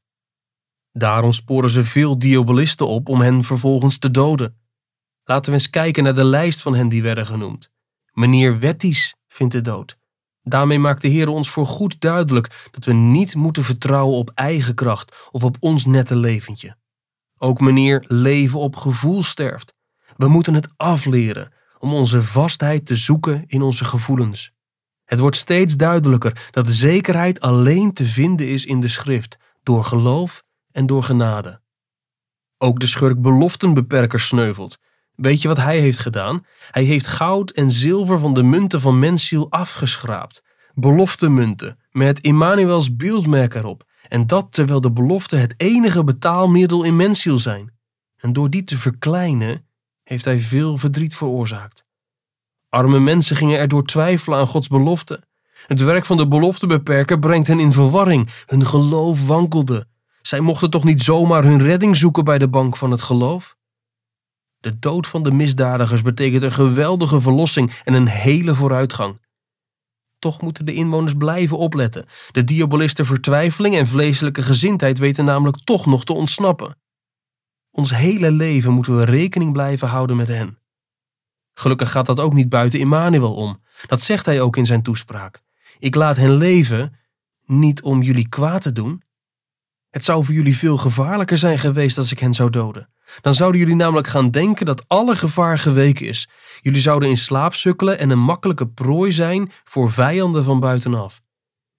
Daarom 0.92 1.32
sporen 1.32 1.70
ze 1.70 1.84
veel 1.84 2.18
diabolisten 2.18 2.88
op 2.88 3.08
om 3.08 3.20
hen 3.20 3.44
vervolgens 3.44 3.98
te 3.98 4.10
doden. 4.10 4.56
Laten 5.24 5.52
we 5.52 5.58
eens 5.58 5.70
kijken 5.70 6.02
naar 6.04 6.14
de 6.14 6.24
lijst 6.24 6.62
van 6.62 6.74
hen 6.74 6.88
die 6.88 7.02
werden 7.02 7.26
genoemd. 7.26 7.70
Meneer 8.12 8.58
Wetties 8.58 9.14
vindt 9.28 9.52
de 9.52 9.60
dood. 9.60 9.98
Daarmee 10.42 10.78
maakt 10.78 11.02
de 11.02 11.08
Heer 11.08 11.28
ons 11.28 11.50
voor 11.50 11.66
goed 11.66 12.00
duidelijk 12.00 12.68
dat 12.70 12.84
we 12.84 12.92
niet 12.92 13.34
moeten 13.34 13.64
vertrouwen 13.64 14.18
op 14.18 14.30
eigen 14.34 14.74
kracht 14.74 15.28
of 15.30 15.44
op 15.44 15.56
ons 15.60 15.84
nette 15.84 16.16
leventje. 16.16 16.76
Ook 17.38 17.60
meneer 17.60 18.04
leven 18.08 18.58
op 18.58 18.76
gevoel 18.76 19.22
sterft. 19.22 19.74
We 20.16 20.28
moeten 20.28 20.54
het 20.54 20.68
afleren 20.76 21.52
om 21.78 21.94
onze 21.94 22.22
vastheid 22.22 22.86
te 22.86 22.96
zoeken 22.96 23.44
in 23.46 23.62
onze 23.62 23.84
gevoelens. 23.84 24.52
Het 25.12 25.20
wordt 25.20 25.36
steeds 25.36 25.74
duidelijker 25.74 26.48
dat 26.50 26.70
zekerheid 26.70 27.40
alleen 27.40 27.92
te 27.92 28.04
vinden 28.04 28.48
is 28.48 28.64
in 28.64 28.80
de 28.80 28.88
schrift, 28.88 29.36
door 29.62 29.84
geloof 29.84 30.44
en 30.70 30.86
door 30.86 31.02
genade. 31.02 31.60
Ook 32.58 32.80
de 32.80 32.86
schurk 32.86 33.20
beloftenbeperker 33.22 34.20
sneuvelt. 34.20 34.78
Weet 35.14 35.42
je 35.42 35.48
wat 35.48 35.56
hij 35.56 35.78
heeft 35.78 35.98
gedaan? 35.98 36.44
Hij 36.70 36.82
heeft 36.82 37.06
goud 37.06 37.50
en 37.50 37.70
zilver 37.70 38.18
van 38.18 38.34
de 38.34 38.42
munten 38.42 38.80
van 38.80 38.98
mensziel 38.98 39.50
afgeschraapt. 39.50 40.42
Beloftemunten, 40.74 41.78
met 41.90 42.20
Immanuels 42.20 42.96
beeldmerk 42.96 43.54
erop. 43.54 43.84
En 44.08 44.26
dat 44.26 44.46
terwijl 44.50 44.80
de 44.80 44.92
beloften 44.92 45.40
het 45.40 45.54
enige 45.56 46.04
betaalmiddel 46.04 46.82
in 46.82 46.96
mensziel 46.96 47.38
zijn. 47.38 47.72
En 48.16 48.32
door 48.32 48.50
die 48.50 48.64
te 48.64 48.78
verkleinen, 48.78 49.66
heeft 50.02 50.24
hij 50.24 50.38
veel 50.38 50.78
verdriet 50.78 51.16
veroorzaakt. 51.16 51.84
Arme 52.72 53.00
mensen 53.00 53.36
gingen 53.36 53.58
erdoor 53.58 53.84
twijfelen 53.84 54.38
aan 54.38 54.46
Gods 54.46 54.68
belofte. 54.68 55.22
Het 55.66 55.80
werk 55.80 56.04
van 56.04 56.16
de 56.16 56.28
beloftebeperker 56.28 57.18
brengt 57.18 57.46
hen 57.46 57.60
in 57.60 57.72
verwarring. 57.72 58.28
Hun 58.46 58.66
geloof 58.66 59.26
wankelde. 59.26 59.86
Zij 60.22 60.40
mochten 60.40 60.70
toch 60.70 60.84
niet 60.84 61.02
zomaar 61.02 61.44
hun 61.44 61.62
redding 61.62 61.96
zoeken 61.96 62.24
bij 62.24 62.38
de 62.38 62.48
bank 62.48 62.76
van 62.76 62.90
het 62.90 63.02
geloof? 63.02 63.56
De 64.58 64.78
dood 64.78 65.06
van 65.06 65.22
de 65.22 65.32
misdadigers 65.32 66.02
betekent 66.02 66.42
een 66.42 66.52
geweldige 66.52 67.20
verlossing 67.20 67.80
en 67.84 67.94
een 67.94 68.08
hele 68.08 68.54
vooruitgang. 68.54 69.20
Toch 70.18 70.40
moeten 70.40 70.66
de 70.66 70.74
inwoners 70.74 71.14
blijven 71.14 71.58
opletten. 71.58 72.06
De 72.30 72.44
diabolisten 72.44 73.06
vertwijfeling 73.06 73.76
en 73.76 73.86
vleeselijke 73.86 74.42
gezindheid 74.42 74.98
weten 74.98 75.24
namelijk 75.24 75.64
toch 75.64 75.86
nog 75.86 76.04
te 76.04 76.12
ontsnappen. 76.12 76.76
Ons 77.70 77.94
hele 77.94 78.30
leven 78.30 78.72
moeten 78.72 78.96
we 78.96 79.04
rekening 79.04 79.52
blijven 79.52 79.88
houden 79.88 80.16
met 80.16 80.28
hen. 80.28 80.61
Gelukkig 81.62 81.90
gaat 81.90 82.06
dat 82.06 82.20
ook 82.20 82.32
niet 82.32 82.48
buiten 82.48 82.78
Immanuel 82.78 83.34
om. 83.34 83.62
Dat 83.86 84.00
zegt 84.00 84.26
hij 84.26 84.40
ook 84.40 84.56
in 84.56 84.66
zijn 84.66 84.82
toespraak. 84.82 85.42
Ik 85.78 85.94
laat 85.94 86.16
hen 86.16 86.34
leven, 86.34 86.96
niet 87.44 87.82
om 87.82 88.02
jullie 88.02 88.28
kwaad 88.28 88.62
te 88.62 88.72
doen. 88.72 89.02
Het 89.90 90.04
zou 90.04 90.24
voor 90.24 90.34
jullie 90.34 90.56
veel 90.56 90.76
gevaarlijker 90.76 91.38
zijn 91.38 91.58
geweest 91.58 91.98
als 91.98 92.12
ik 92.12 92.18
hen 92.18 92.34
zou 92.34 92.50
doden. 92.50 92.88
Dan 93.20 93.34
zouden 93.34 93.60
jullie 93.60 93.74
namelijk 93.74 94.06
gaan 94.06 94.30
denken 94.30 94.66
dat 94.66 94.88
alle 94.88 95.16
gevaar 95.16 95.58
geweken 95.58 96.06
is. 96.06 96.28
Jullie 96.60 96.80
zouden 96.80 97.08
in 97.08 97.16
slaap 97.16 97.54
sukkelen 97.54 97.98
en 97.98 98.10
een 98.10 98.22
makkelijke 98.22 98.68
prooi 98.68 99.12
zijn 99.12 99.50
voor 99.64 99.92
vijanden 99.92 100.44
van 100.44 100.60
buitenaf. 100.60 101.20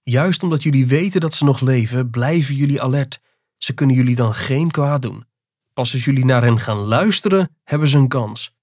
Juist 0.02 0.42
omdat 0.42 0.62
jullie 0.62 0.86
weten 0.86 1.20
dat 1.20 1.34
ze 1.34 1.44
nog 1.44 1.60
leven, 1.60 2.10
blijven 2.10 2.54
jullie 2.54 2.82
alert. 2.82 3.20
Ze 3.56 3.72
kunnen 3.72 3.96
jullie 3.96 4.14
dan 4.14 4.34
geen 4.34 4.70
kwaad 4.70 5.02
doen. 5.02 5.24
Pas 5.72 5.92
als 5.92 6.04
jullie 6.04 6.24
naar 6.24 6.42
hen 6.42 6.58
gaan 6.58 6.76
luisteren, 6.78 7.56
hebben 7.64 7.88
ze 7.88 7.98
een 7.98 8.08
kans. 8.08 8.53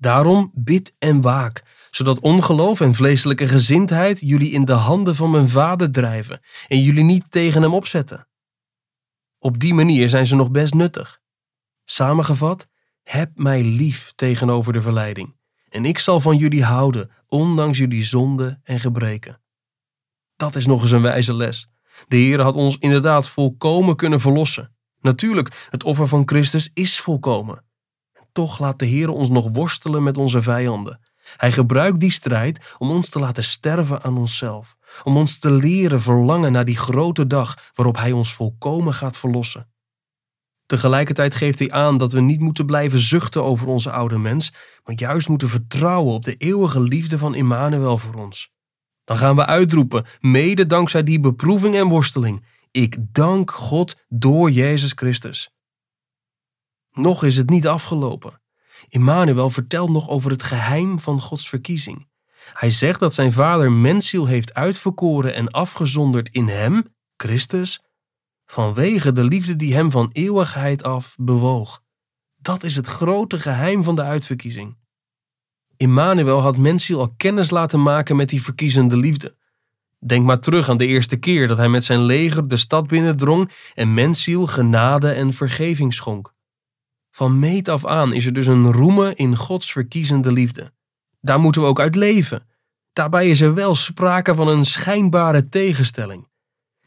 Daarom 0.00 0.50
bid 0.54 0.94
en 0.98 1.20
waak, 1.20 1.62
zodat 1.90 2.20
ongeloof 2.20 2.80
en 2.80 2.94
vleeselijke 2.94 3.48
gezindheid 3.48 4.20
jullie 4.20 4.50
in 4.50 4.64
de 4.64 4.72
handen 4.72 5.16
van 5.16 5.30
mijn 5.30 5.48
vader 5.48 5.90
drijven 5.90 6.40
en 6.68 6.82
jullie 6.82 7.04
niet 7.04 7.30
tegen 7.30 7.62
hem 7.62 7.74
opzetten. 7.74 8.28
Op 9.38 9.58
die 9.58 9.74
manier 9.74 10.08
zijn 10.08 10.26
ze 10.26 10.34
nog 10.34 10.50
best 10.50 10.74
nuttig. 10.74 11.20
Samengevat, 11.84 12.68
heb 13.02 13.30
mij 13.34 13.62
lief 13.62 14.12
tegenover 14.14 14.72
de 14.72 14.82
verleiding, 14.82 15.36
en 15.68 15.84
ik 15.84 15.98
zal 15.98 16.20
van 16.20 16.36
jullie 16.36 16.64
houden, 16.64 17.10
ondanks 17.26 17.78
jullie 17.78 18.04
zonde 18.04 18.60
en 18.62 18.80
gebreken. 18.80 19.40
Dat 20.36 20.56
is 20.56 20.66
nog 20.66 20.82
eens 20.82 20.90
een 20.90 21.02
wijze 21.02 21.34
les. 21.34 21.70
De 22.08 22.16
Heer 22.16 22.40
had 22.40 22.54
ons 22.54 22.76
inderdaad 22.78 23.28
volkomen 23.28 23.96
kunnen 23.96 24.20
verlossen. 24.20 24.74
Natuurlijk, 25.00 25.66
het 25.70 25.84
offer 25.84 26.08
van 26.08 26.28
Christus 26.28 26.70
is 26.74 27.00
volkomen. 27.00 27.64
Toch 28.32 28.58
laat 28.58 28.78
de 28.78 28.86
Heer 28.86 29.08
ons 29.08 29.28
nog 29.28 29.48
worstelen 29.52 30.02
met 30.02 30.16
onze 30.18 30.42
vijanden. 30.42 31.00
Hij 31.36 31.52
gebruikt 31.52 32.00
die 32.00 32.10
strijd 32.10 32.74
om 32.78 32.90
ons 32.90 33.08
te 33.08 33.18
laten 33.18 33.44
sterven 33.44 34.02
aan 34.02 34.16
onszelf, 34.16 34.76
om 35.02 35.16
ons 35.16 35.38
te 35.38 35.50
leren 35.50 36.00
verlangen 36.00 36.52
naar 36.52 36.64
die 36.64 36.76
grote 36.76 37.26
dag 37.26 37.70
waarop 37.74 37.96
Hij 37.96 38.12
ons 38.12 38.34
volkomen 38.34 38.94
gaat 38.94 39.16
verlossen. 39.16 39.68
Tegelijkertijd 40.66 41.34
geeft 41.34 41.58
hij 41.58 41.70
aan 41.70 41.98
dat 41.98 42.12
we 42.12 42.20
niet 42.20 42.40
moeten 42.40 42.66
blijven 42.66 42.98
zuchten 42.98 43.44
over 43.44 43.66
onze 43.66 43.90
oude 43.90 44.18
mens, 44.18 44.52
maar 44.84 44.94
juist 44.98 45.28
moeten 45.28 45.48
vertrouwen 45.48 46.14
op 46.14 46.24
de 46.24 46.36
eeuwige 46.36 46.80
liefde 46.80 47.18
van 47.18 47.34
Immanuel 47.34 47.98
voor 47.98 48.14
ons. 48.14 48.52
Dan 49.04 49.16
gaan 49.16 49.36
we 49.36 49.46
uitroepen, 49.46 50.04
mede 50.20 50.66
dankzij 50.66 51.02
die 51.02 51.20
beproeving 51.20 51.76
en 51.76 51.88
worsteling. 51.88 52.44
Ik 52.70 52.96
dank 53.12 53.50
God 53.50 53.96
door 54.08 54.50
Jezus 54.50 54.92
Christus. 54.92 55.50
Nog 56.92 57.24
is 57.24 57.36
het 57.36 57.50
niet 57.50 57.68
afgelopen. 57.68 58.40
Immanuel 58.88 59.50
vertelt 59.50 59.90
nog 59.90 60.08
over 60.08 60.30
het 60.30 60.42
geheim 60.42 61.00
van 61.00 61.20
Gods 61.20 61.48
verkiezing. 61.48 62.08
Hij 62.52 62.70
zegt 62.70 63.00
dat 63.00 63.14
zijn 63.14 63.32
vader 63.32 63.72
mensziel 63.72 64.26
heeft 64.26 64.54
uitverkoren 64.54 65.34
en 65.34 65.50
afgezonderd 65.50 66.28
in 66.28 66.48
hem, 66.48 66.94
Christus, 67.16 67.80
vanwege 68.46 69.12
de 69.12 69.24
liefde 69.24 69.56
die 69.56 69.74
hem 69.74 69.90
van 69.90 70.10
eeuwigheid 70.12 70.82
af 70.82 71.14
bewoog. 71.18 71.82
Dat 72.36 72.62
is 72.62 72.76
het 72.76 72.86
grote 72.86 73.38
geheim 73.38 73.84
van 73.84 73.94
de 73.94 74.02
uitverkiezing. 74.02 74.78
Immanuel 75.76 76.40
had 76.40 76.56
mensziel 76.56 76.98
al 76.98 77.14
kennis 77.16 77.50
laten 77.50 77.82
maken 77.82 78.16
met 78.16 78.28
die 78.28 78.42
verkiezende 78.42 78.96
liefde. 78.96 79.36
Denk 79.98 80.24
maar 80.24 80.40
terug 80.40 80.68
aan 80.68 80.76
de 80.76 80.86
eerste 80.86 81.16
keer 81.16 81.48
dat 81.48 81.56
hij 81.56 81.68
met 81.68 81.84
zijn 81.84 82.00
leger 82.00 82.48
de 82.48 82.56
stad 82.56 82.86
binnendrong 82.86 83.50
en 83.74 83.94
mensziel 83.94 84.46
genade 84.46 85.10
en 85.10 85.32
vergeving 85.32 85.94
schonk. 85.94 86.32
Van 87.10 87.38
meet 87.38 87.68
af 87.68 87.86
aan 87.86 88.12
is 88.12 88.26
er 88.26 88.32
dus 88.32 88.46
een 88.46 88.72
roemen 88.72 89.16
in 89.16 89.36
Gods 89.36 89.72
verkiezende 89.72 90.32
liefde. 90.32 90.72
Daar 91.20 91.40
moeten 91.40 91.62
we 91.62 91.68
ook 91.68 91.80
uit 91.80 91.94
leven. 91.94 92.46
Daarbij 92.92 93.28
is 93.28 93.40
er 93.40 93.54
wel 93.54 93.74
sprake 93.74 94.34
van 94.34 94.48
een 94.48 94.64
schijnbare 94.64 95.48
tegenstelling. 95.48 96.28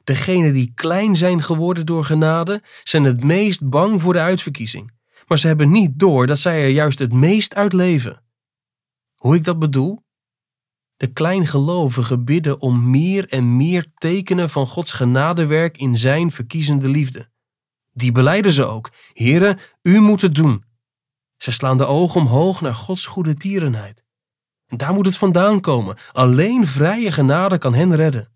Degenen 0.04 0.54
die 0.54 0.72
klein 0.76 1.16
zijn 1.16 1.44
geworden 1.44 1.86
door 1.86 2.06
genade, 2.06 2.64
zijn 2.84 3.04
het 3.04 3.24
meest 3.24 3.70
bang 3.70 4.02
voor 4.02 4.14
de 4.14 4.20
uitverkiezing. 4.20 4.92
Maar 5.28 5.38
ze 5.38 5.48
hebben 5.48 5.72
niet 5.72 6.00
door 6.00 6.28
dat 6.28 6.40
zij 6.40 6.62
er 6.62 6.70
juist 6.70 7.00
het 7.00 7.14
meest 7.14 7.56
uit 7.56 7.74
leven. 7.74 8.24
Hoe 9.14 9.36
ik 9.36 9.44
dat 9.44 9.60
bedoel? 9.60 10.04
De 10.98 11.08
kleingelovigen 11.08 12.26
bidden 12.26 12.62
om 12.62 12.90
meer 12.90 13.30
en 13.30 13.58
meer 13.58 13.86
tekenen 13.98 14.50
van 14.50 14.68
Gods 14.68 14.92
genadewerk 14.92 15.78
in 15.78 15.96
zijn 15.96 16.32
verkiezende 16.32 16.90
liefde. 16.90 17.32
Die 17.94 18.12
beleiden 18.12 18.52
ze 18.52 18.66
ook. 18.66 18.92
Heren, 19.14 19.60
u 19.82 20.00
moet 20.00 20.22
het 20.22 20.36
doen. 20.36 20.64
Ze 21.38 21.52
slaan 21.52 21.78
de 21.78 21.86
ogen 21.86 22.22
omhoog 22.22 22.62
naar 22.62 22.76
Gods 22.76 23.06
goede 23.06 23.34
tierenheid. 23.34 24.04
En 24.68 24.78
daar 24.78 24.94
moet 24.94 25.06
het 25.06 25.18
vandaan 25.18 25.62
komen. 25.62 25.98
Alleen 26.12 26.68
vrije 26.68 27.12
genade 27.12 27.58
kan 27.58 27.74
hen 27.74 27.96
redden. 27.96 28.32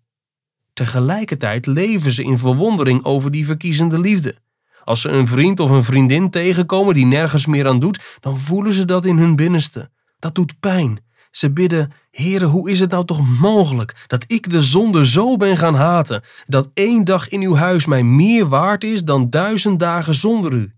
Tegelijkertijd 0.72 1.66
leven 1.66 2.12
ze 2.12 2.22
in 2.22 2.38
verwondering 2.38 3.04
over 3.04 3.30
die 3.30 3.46
verkiezende 3.46 4.00
liefde. 4.00 4.36
Als 4.84 5.00
ze 5.00 5.08
een 5.08 5.28
vriend 5.28 5.60
of 5.60 5.70
een 5.70 5.84
vriendin 5.84 6.30
tegenkomen 6.30 6.94
die 6.94 7.06
nergens 7.06 7.46
meer 7.46 7.68
aan 7.68 7.78
doet, 7.78 8.18
dan 8.20 8.38
voelen 8.38 8.72
ze 8.72 8.84
dat 8.84 9.04
in 9.04 9.18
hun 9.18 9.36
binnenste. 9.36 9.90
Dat 10.18 10.34
doet 10.34 10.60
pijn. 10.60 11.00
Ze 11.38 11.50
bidden: 11.50 11.92
Heere, 12.10 12.44
hoe 12.44 12.70
is 12.70 12.80
het 12.80 12.90
nou 12.90 13.04
toch 13.04 13.40
mogelijk 13.40 14.04
dat 14.06 14.24
ik 14.26 14.50
de 14.50 14.62
zonde 14.62 15.06
zo 15.06 15.36
ben 15.36 15.56
gaan 15.56 15.74
haten, 15.74 16.22
dat 16.46 16.70
één 16.74 17.04
dag 17.04 17.28
in 17.28 17.42
uw 17.42 17.54
huis 17.54 17.86
mij 17.86 18.02
meer 18.02 18.48
waard 18.48 18.84
is 18.84 19.04
dan 19.04 19.30
duizend 19.30 19.80
dagen 19.80 20.14
zonder 20.14 20.52
u? 20.52 20.72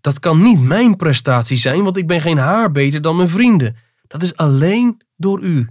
Dat 0.00 0.18
kan 0.18 0.42
niet 0.42 0.60
mijn 0.60 0.96
prestatie 0.96 1.56
zijn, 1.56 1.82
want 1.82 1.96
ik 1.96 2.06
ben 2.06 2.20
geen 2.20 2.38
haar 2.38 2.72
beter 2.72 3.02
dan 3.02 3.16
mijn 3.16 3.28
vrienden. 3.28 3.76
Dat 4.06 4.22
is 4.22 4.36
alleen 4.36 5.00
door 5.16 5.40
u. 5.40 5.68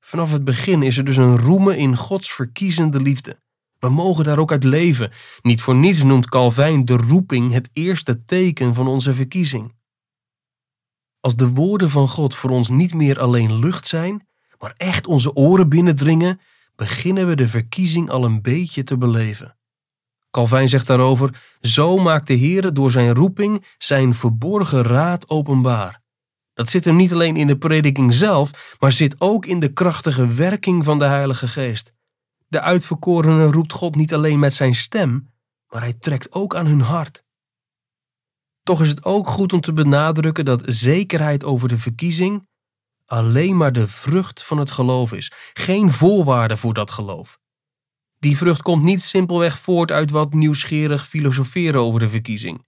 Vanaf 0.00 0.32
het 0.32 0.44
begin 0.44 0.82
is 0.82 0.98
er 0.98 1.04
dus 1.04 1.16
een 1.16 1.38
roemen 1.38 1.76
in 1.76 1.96
Gods 1.96 2.32
verkiezende 2.32 3.00
liefde. 3.00 3.40
We 3.78 3.88
mogen 3.88 4.24
daar 4.24 4.38
ook 4.38 4.50
uit 4.50 4.64
leven. 4.64 5.12
Niet 5.42 5.62
voor 5.62 5.74
niets 5.74 6.02
noemt 6.02 6.28
Calvijn 6.28 6.84
de 6.84 6.96
roeping 6.96 7.52
het 7.52 7.68
eerste 7.72 8.24
teken 8.24 8.74
van 8.74 8.86
onze 8.86 9.14
verkiezing. 9.14 9.72
Als 11.22 11.36
de 11.36 11.48
woorden 11.48 11.90
van 11.90 12.08
God 12.08 12.34
voor 12.34 12.50
ons 12.50 12.68
niet 12.68 12.94
meer 12.94 13.20
alleen 13.20 13.58
lucht 13.58 13.86
zijn, 13.86 14.26
maar 14.58 14.74
echt 14.76 15.06
onze 15.06 15.34
oren 15.34 15.68
binnendringen, 15.68 16.40
beginnen 16.76 17.26
we 17.26 17.36
de 17.36 17.48
verkiezing 17.48 18.10
al 18.10 18.24
een 18.24 18.42
beetje 18.42 18.82
te 18.82 18.98
beleven. 18.98 19.56
Calvijn 20.30 20.68
zegt 20.68 20.86
daarover: 20.86 21.42
Zo 21.60 21.98
maakt 21.98 22.26
de 22.26 22.34
Heer 22.34 22.74
door 22.74 22.90
zijn 22.90 23.14
roeping 23.14 23.66
zijn 23.78 24.14
verborgen 24.14 24.82
raad 24.82 25.28
openbaar. 25.28 26.02
Dat 26.54 26.68
zit 26.68 26.84
hem 26.84 26.96
niet 26.96 27.12
alleen 27.12 27.36
in 27.36 27.46
de 27.46 27.58
prediking 27.58 28.14
zelf, 28.14 28.76
maar 28.78 28.92
zit 28.92 29.20
ook 29.20 29.46
in 29.46 29.60
de 29.60 29.72
krachtige 29.72 30.26
werking 30.26 30.84
van 30.84 30.98
de 30.98 31.04
Heilige 31.04 31.48
Geest. 31.48 31.92
De 32.48 32.60
uitverkorenen 32.60 33.52
roept 33.52 33.72
God 33.72 33.94
niet 33.94 34.14
alleen 34.14 34.38
met 34.38 34.54
zijn 34.54 34.74
stem, 34.74 35.32
maar 35.68 35.80
hij 35.80 35.94
trekt 35.94 36.32
ook 36.32 36.56
aan 36.56 36.66
hun 36.66 36.80
hart. 36.80 37.24
Toch 38.62 38.80
is 38.80 38.88
het 38.88 39.04
ook 39.04 39.28
goed 39.28 39.52
om 39.52 39.60
te 39.60 39.72
benadrukken 39.72 40.44
dat 40.44 40.62
zekerheid 40.64 41.44
over 41.44 41.68
de 41.68 41.78
verkiezing 41.78 42.50
alleen 43.06 43.56
maar 43.56 43.72
de 43.72 43.88
vrucht 43.88 44.44
van 44.44 44.58
het 44.58 44.70
geloof 44.70 45.12
is, 45.12 45.32
geen 45.52 45.90
voorwaarde 45.90 46.56
voor 46.56 46.74
dat 46.74 46.90
geloof. 46.90 47.38
Die 48.18 48.36
vrucht 48.36 48.62
komt 48.62 48.82
niet 48.82 49.02
simpelweg 49.02 49.58
voort 49.58 49.92
uit 49.92 50.10
wat 50.10 50.32
nieuwsgierig 50.32 51.08
filosoferen 51.08 51.80
over 51.80 52.00
de 52.00 52.08
verkiezing. 52.08 52.66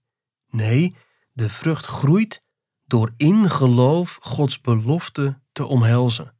Nee, 0.49 0.95
de 1.31 1.49
vrucht 1.49 1.85
groeit 1.85 2.43
door 2.85 3.13
in 3.17 3.49
geloof 3.49 4.17
Gods 4.21 4.61
belofte 4.61 5.41
te 5.51 5.65
omhelzen. 5.65 6.35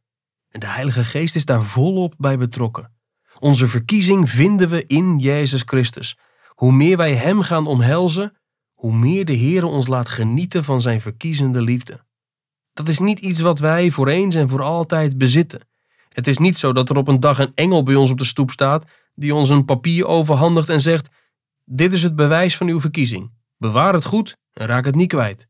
En 0.50 0.60
de 0.60 0.68
Heilige 0.68 1.04
Geest 1.04 1.36
is 1.36 1.46
daar 1.46 1.64
volop 1.64 2.14
bij 2.18 2.38
betrokken. 2.38 2.94
Onze 3.40 3.68
verkiezing 3.68 4.30
vinden 4.30 4.70
we 4.70 4.86
in 4.86 5.18
Jezus 5.18 5.62
Christus. 5.66 6.18
Hoe 6.48 6.72
meer 6.72 6.98
wij 6.98 7.16
Hem 7.16 7.42
gaan 7.42 7.68
omhelzen, 7.68 8.38
hoe 8.86 8.96
meer 8.96 9.26
de 9.26 9.34
Heer 9.34 9.64
ons 9.64 9.88
laat 9.88 10.10
genieten 10.10 10.64
van 10.64 10.82
Zijn 10.82 11.02
verkiezende 11.02 11.62
liefde. 11.62 12.04
Dat 12.74 12.88
is 12.88 13.00
niet 13.00 13.20
iets 13.20 13.40
wat 13.40 13.60
wij 13.60 13.92
voor 13.92 14.08
eens 14.08 14.36
en 14.36 14.50
voor 14.50 14.62
altijd 14.62 15.18
bezitten. 15.18 15.68
Het 16.10 16.28
is 16.28 16.38
niet 16.38 16.58
zo 16.58 16.74
dat 16.74 16.90
er 16.90 16.98
op 16.98 17.08
een 17.08 17.20
dag 17.20 17.40
een 17.40 17.52
engel 17.56 17.84
bij 17.84 17.96
ons 17.96 18.10
op 18.10 18.18
de 18.18 18.26
stoep 18.26 18.52
staat 18.52 18.86
die 19.16 19.36
ons 19.36 19.50
een 19.50 19.66
papier 19.66 20.08
overhandigt 20.08 20.70
en 20.70 20.82
zegt: 20.82 21.10
Dit 21.64 21.94
is 21.94 22.04
het 22.04 22.16
bewijs 22.16 22.58
van 22.58 22.68
uw 22.68 22.80
verkiezing. 22.80 23.32
Bewaar 23.58 23.94
het 23.94 24.06
goed 24.06 24.38
en 24.54 24.68
raak 24.68 24.86
het 24.86 24.96
niet 24.96 25.10
kwijt. 25.10 25.48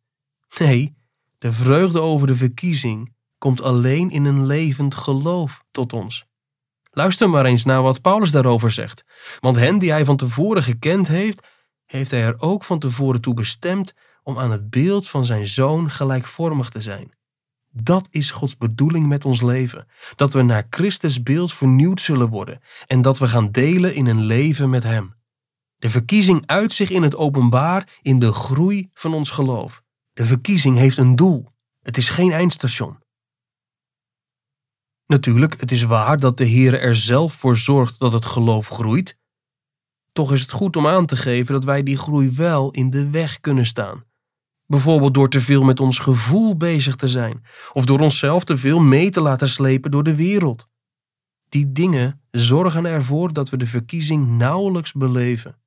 Nee, 0.57 0.95
de 1.37 1.51
vreugde 1.51 2.01
over 2.01 2.27
de 2.27 2.35
verkiezing 2.35 3.13
komt 3.37 3.61
alleen 3.61 4.11
in 4.11 4.25
een 4.25 4.45
levend 4.45 4.95
geloof 4.95 5.63
tot 5.71 5.93
ons. 5.93 6.25
Luister 6.91 7.29
maar 7.29 7.45
eens 7.45 7.63
naar 7.63 7.81
wat 7.81 8.01
Paulus 8.01 8.31
daarover 8.31 8.71
zegt. 8.71 9.03
Want 9.39 9.57
hen 9.57 9.77
die 9.77 9.91
hij 9.91 10.05
van 10.05 10.17
tevoren 10.17 10.63
gekend 10.63 11.07
heeft, 11.07 11.47
heeft 11.95 12.11
hij 12.11 12.23
er 12.23 12.35
ook 12.37 12.63
van 12.63 12.79
tevoren 12.79 13.21
toe 13.21 13.33
bestemd 13.33 13.93
om 14.23 14.39
aan 14.39 14.51
het 14.51 14.69
beeld 14.69 15.07
van 15.07 15.25
zijn 15.25 15.47
zoon 15.47 15.89
gelijkvormig 15.89 16.69
te 16.69 16.81
zijn. 16.81 17.13
Dat 17.71 18.07
is 18.09 18.31
Gods 18.31 18.57
bedoeling 18.57 19.07
met 19.07 19.25
ons 19.25 19.41
leven: 19.41 19.87
dat 20.15 20.33
we 20.33 20.41
naar 20.41 20.67
Christus 20.69 21.23
beeld 21.23 21.53
vernieuwd 21.53 22.01
zullen 22.01 22.29
worden 22.29 22.61
en 22.85 23.01
dat 23.01 23.17
we 23.17 23.27
gaan 23.27 23.51
delen 23.51 23.95
in 23.95 24.05
een 24.05 24.23
leven 24.23 24.69
met 24.69 24.83
Hem. 24.83 25.13
De 25.77 25.89
verkiezing 25.89 26.43
uit 26.45 26.73
zich 26.73 26.89
in 26.89 27.03
het 27.03 27.15
openbaar 27.15 27.97
in 28.01 28.19
de 28.19 28.33
groei 28.33 28.89
van 28.93 29.13
ons 29.13 29.29
geloof. 29.29 29.83
De 30.13 30.25
verkiezing 30.25 30.77
heeft 30.77 30.97
een 30.97 31.15
doel. 31.15 31.47
Het 31.81 31.97
is 31.97 32.09
geen 32.09 32.31
eindstation. 32.31 33.03
Natuurlijk, 35.05 35.59
het 35.59 35.71
is 35.71 35.83
waar 35.83 36.19
dat 36.19 36.37
de 36.37 36.43
Heer 36.45 36.79
er 36.79 36.95
zelf 36.95 37.33
voor 37.33 37.57
zorgt 37.57 37.99
dat 37.99 38.13
het 38.13 38.25
geloof 38.25 38.67
groeit. 38.67 39.17
Toch 40.15 40.31
is 40.31 40.41
het 40.41 40.51
goed 40.51 40.75
om 40.75 40.87
aan 40.87 41.05
te 41.05 41.15
geven 41.15 41.53
dat 41.53 41.63
wij 41.63 41.83
die 41.83 41.97
groei 41.97 42.29
wel 42.29 42.71
in 42.71 42.89
de 42.89 43.09
weg 43.09 43.39
kunnen 43.39 43.65
staan. 43.65 44.03
Bijvoorbeeld 44.65 45.13
door 45.13 45.29
te 45.29 45.41
veel 45.41 45.63
met 45.63 45.79
ons 45.79 45.99
gevoel 45.99 46.57
bezig 46.57 46.95
te 46.95 47.07
zijn, 47.07 47.43
of 47.73 47.85
door 47.85 47.99
onszelf 47.99 48.43
te 48.43 48.57
veel 48.57 48.79
mee 48.79 49.09
te 49.09 49.21
laten 49.21 49.49
slepen 49.49 49.91
door 49.91 50.03
de 50.03 50.15
wereld. 50.15 50.67
Die 51.49 51.71
dingen 51.71 52.21
zorgen 52.31 52.85
ervoor 52.85 53.33
dat 53.33 53.49
we 53.49 53.57
de 53.57 53.67
verkiezing 53.67 54.27
nauwelijks 54.37 54.91
beleven. 54.91 55.57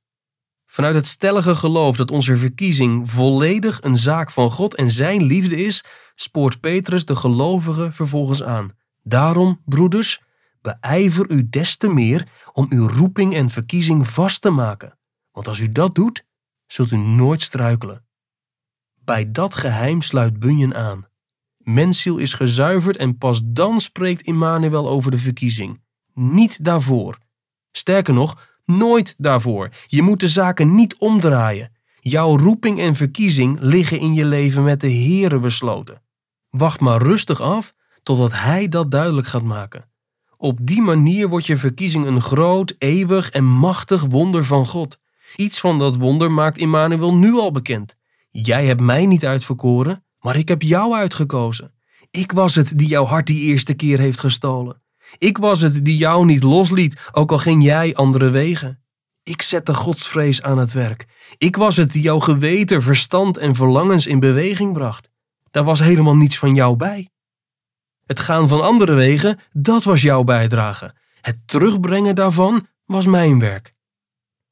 Vanuit 0.66 0.94
het 0.94 1.06
stellige 1.06 1.54
geloof 1.54 1.96
dat 1.96 2.10
onze 2.10 2.36
verkiezing 2.36 3.10
volledig 3.10 3.82
een 3.82 3.96
zaak 3.96 4.30
van 4.30 4.50
God 4.50 4.74
en 4.74 4.90
Zijn 4.90 5.22
liefde 5.22 5.64
is, 5.64 5.84
spoort 6.14 6.60
Petrus 6.60 7.04
de 7.04 7.16
gelovigen 7.16 7.92
vervolgens 7.92 8.42
aan. 8.42 8.70
Daarom, 9.02 9.60
broeders, 9.64 10.20
beijver 10.68 11.30
u 11.30 11.48
des 11.48 11.76
te 11.76 11.88
meer 11.88 12.28
om 12.52 12.66
uw 12.68 12.88
roeping 12.88 13.34
en 13.34 13.50
verkiezing 13.50 14.08
vast 14.08 14.40
te 14.40 14.50
maken. 14.50 14.98
Want 15.32 15.48
als 15.48 15.58
u 15.58 15.72
dat 15.72 15.94
doet, 15.94 16.24
zult 16.66 16.90
u 16.90 16.96
nooit 16.96 17.42
struikelen. 17.42 18.04
Bij 19.04 19.30
dat 19.30 19.54
geheim 19.54 20.02
sluit 20.02 20.38
Bunyan 20.38 20.74
aan. 20.74 21.06
Mensziel 21.58 22.18
is 22.18 22.32
gezuiverd 22.32 22.96
en 22.96 23.18
pas 23.18 23.40
dan 23.44 23.80
spreekt 23.80 24.22
Immanuel 24.22 24.88
over 24.88 25.10
de 25.10 25.18
verkiezing. 25.18 25.82
Niet 26.14 26.64
daarvoor. 26.64 27.18
Sterker 27.70 28.14
nog, 28.14 28.58
nooit 28.64 29.14
daarvoor. 29.18 29.68
Je 29.86 30.02
moet 30.02 30.20
de 30.20 30.28
zaken 30.28 30.74
niet 30.74 30.96
omdraaien. 30.96 31.72
Jouw 32.00 32.36
roeping 32.36 32.80
en 32.80 32.94
verkiezing 32.94 33.60
liggen 33.60 33.98
in 33.98 34.14
je 34.14 34.24
leven 34.24 34.64
met 34.64 34.80
de 34.80 34.92
Heere 34.92 35.40
besloten. 35.40 36.02
Wacht 36.48 36.80
maar 36.80 37.02
rustig 37.02 37.40
af 37.40 37.74
totdat 38.02 38.32
Hij 38.32 38.68
dat 38.68 38.90
duidelijk 38.90 39.26
gaat 39.26 39.42
maken. 39.42 39.90
Op 40.40 40.58
die 40.62 40.82
manier 40.82 41.28
wordt 41.28 41.46
je 41.46 41.56
verkiezing 41.56 42.06
een 42.06 42.20
groot, 42.20 42.74
eeuwig 42.78 43.30
en 43.30 43.44
machtig 43.44 44.04
wonder 44.04 44.44
van 44.44 44.66
God. 44.66 44.98
Iets 45.36 45.60
van 45.60 45.78
dat 45.78 45.96
wonder 45.96 46.32
maakt 46.32 46.58
Immanuel 46.58 47.14
nu 47.14 47.34
al 47.34 47.52
bekend. 47.52 47.96
Jij 48.30 48.66
hebt 48.66 48.80
mij 48.80 49.06
niet 49.06 49.26
uitverkoren, 49.26 50.04
maar 50.20 50.36
ik 50.36 50.48
heb 50.48 50.62
jou 50.62 50.94
uitgekozen. 50.94 51.74
Ik 52.10 52.32
was 52.32 52.54
het 52.54 52.78
die 52.78 52.88
jouw 52.88 53.04
hart 53.04 53.26
die 53.26 53.40
eerste 53.40 53.74
keer 53.74 53.98
heeft 53.98 54.20
gestolen. 54.20 54.82
Ik 55.18 55.38
was 55.38 55.60
het 55.60 55.84
die 55.84 55.96
jou 55.96 56.24
niet 56.24 56.42
losliet, 56.42 57.08
ook 57.12 57.32
al 57.32 57.38
ging 57.38 57.64
jij 57.64 57.94
andere 57.94 58.30
wegen. 58.30 58.82
Ik 59.22 59.42
zette 59.42 59.74
godsvrees 59.74 60.42
aan 60.42 60.58
het 60.58 60.72
werk. 60.72 61.06
Ik 61.38 61.56
was 61.56 61.76
het 61.76 61.92
die 61.92 62.02
jouw 62.02 62.18
geweten, 62.20 62.82
verstand 62.82 63.36
en 63.38 63.54
verlangens 63.54 64.06
in 64.06 64.20
beweging 64.20 64.72
bracht. 64.72 65.10
Daar 65.50 65.64
was 65.64 65.78
helemaal 65.78 66.16
niets 66.16 66.38
van 66.38 66.54
jou 66.54 66.76
bij. 66.76 67.10
Het 68.08 68.20
gaan 68.20 68.48
van 68.48 68.62
andere 68.62 68.94
wegen, 68.94 69.38
dat 69.52 69.84
was 69.84 70.02
jouw 70.02 70.24
bijdrage. 70.24 70.94
Het 71.20 71.38
terugbrengen 71.46 72.14
daarvan 72.14 72.66
was 72.84 73.06
mijn 73.06 73.38
werk. 73.38 73.74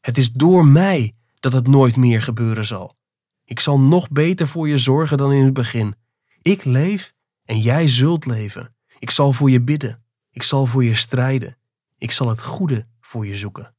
Het 0.00 0.18
is 0.18 0.32
door 0.32 0.66
mij 0.66 1.14
dat 1.40 1.52
het 1.52 1.66
nooit 1.66 1.96
meer 1.96 2.22
gebeuren 2.22 2.66
zal. 2.66 2.96
Ik 3.44 3.60
zal 3.60 3.80
nog 3.80 4.08
beter 4.08 4.48
voor 4.48 4.68
je 4.68 4.78
zorgen 4.78 5.18
dan 5.18 5.32
in 5.32 5.44
het 5.44 5.52
begin. 5.52 5.94
Ik 6.42 6.64
leef 6.64 7.12
en 7.44 7.60
jij 7.60 7.88
zult 7.88 8.26
leven. 8.26 8.74
Ik 8.98 9.10
zal 9.10 9.32
voor 9.32 9.50
je 9.50 9.60
bidden. 9.60 10.04
Ik 10.30 10.42
zal 10.42 10.66
voor 10.66 10.84
je 10.84 10.94
strijden. 10.94 11.56
Ik 11.98 12.10
zal 12.10 12.28
het 12.28 12.42
goede 12.42 12.86
voor 13.00 13.26
je 13.26 13.36
zoeken. 13.36 13.74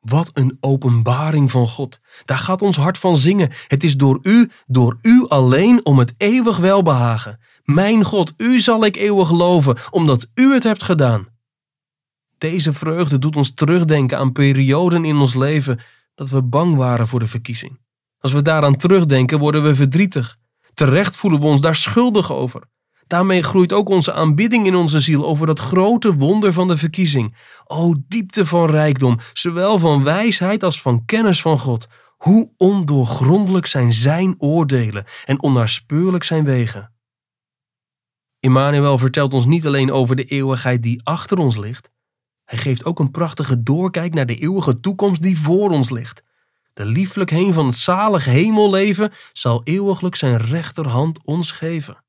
Wat 0.00 0.30
een 0.32 0.56
openbaring 0.60 1.50
van 1.50 1.68
God. 1.68 2.00
Daar 2.24 2.38
gaat 2.38 2.62
ons 2.62 2.76
hart 2.76 2.98
van 2.98 3.16
zingen. 3.16 3.52
Het 3.68 3.84
is 3.84 3.96
door 3.96 4.18
u, 4.22 4.50
door 4.66 4.98
u 5.02 5.24
alleen 5.28 5.84
om 5.84 5.98
het 5.98 6.14
eeuwig 6.16 6.56
welbehagen. 6.56 7.38
Mijn 7.66 8.04
God, 8.04 8.32
u 8.36 8.60
zal 8.60 8.84
ik 8.84 8.96
eeuwig 8.96 9.30
loven, 9.30 9.76
omdat 9.90 10.28
u 10.34 10.52
het 10.52 10.62
hebt 10.62 10.82
gedaan. 10.82 11.28
Deze 12.38 12.72
vreugde 12.72 13.18
doet 13.18 13.36
ons 13.36 13.54
terugdenken 13.54 14.18
aan 14.18 14.32
perioden 14.32 15.04
in 15.04 15.16
ons 15.16 15.34
leven 15.34 15.80
dat 16.14 16.30
we 16.30 16.42
bang 16.42 16.76
waren 16.76 17.08
voor 17.08 17.20
de 17.20 17.26
verkiezing. 17.26 17.80
Als 18.18 18.32
we 18.32 18.42
daaraan 18.42 18.76
terugdenken, 18.76 19.38
worden 19.38 19.62
we 19.62 19.74
verdrietig. 19.74 20.36
Terecht 20.74 21.16
voelen 21.16 21.40
we 21.40 21.46
ons 21.46 21.60
daar 21.60 21.74
schuldig 21.74 22.32
over. 22.32 22.62
Daarmee 23.06 23.42
groeit 23.42 23.72
ook 23.72 23.88
onze 23.88 24.12
aanbidding 24.12 24.66
in 24.66 24.74
onze 24.74 25.00
ziel 25.00 25.26
over 25.26 25.46
dat 25.46 25.58
grote 25.58 26.14
wonder 26.14 26.52
van 26.52 26.68
de 26.68 26.76
verkiezing. 26.76 27.36
O 27.64 27.94
diepte 28.08 28.46
van 28.46 28.70
rijkdom, 28.70 29.18
zowel 29.32 29.78
van 29.78 30.04
wijsheid 30.04 30.62
als 30.62 30.82
van 30.82 31.04
kennis 31.04 31.40
van 31.40 31.58
God. 31.58 31.86
Hoe 32.16 32.52
ondoorgrondelijk 32.56 33.66
zijn 33.66 33.94
zijn 33.94 34.34
oordelen 34.38 35.04
en 35.24 35.42
onnaspeurlijk 35.42 36.24
zijn 36.24 36.44
wegen. 36.44 36.95
Immanuel 38.46 38.98
vertelt 38.98 39.34
ons 39.34 39.46
niet 39.46 39.66
alleen 39.66 39.92
over 39.92 40.16
de 40.16 40.24
eeuwigheid 40.24 40.82
die 40.82 41.00
achter 41.04 41.38
ons 41.38 41.56
ligt, 41.56 41.90
hij 42.44 42.58
geeft 42.58 42.84
ook 42.84 42.98
een 42.98 43.10
prachtige 43.10 43.62
doorkijk 43.62 44.14
naar 44.14 44.26
de 44.26 44.36
eeuwige 44.36 44.80
toekomst 44.80 45.22
die 45.22 45.38
voor 45.38 45.70
ons 45.70 45.90
ligt. 45.90 46.22
De 46.72 46.86
lieflijk 46.86 47.30
heen 47.30 47.52
van 47.52 47.66
het 47.66 47.76
zalig 47.76 48.24
hemelleven 48.24 49.12
zal 49.32 49.60
eeuwiglijk 49.64 50.16
zijn 50.16 50.36
rechterhand 50.36 51.24
ons 51.24 51.50
geven. 51.50 52.04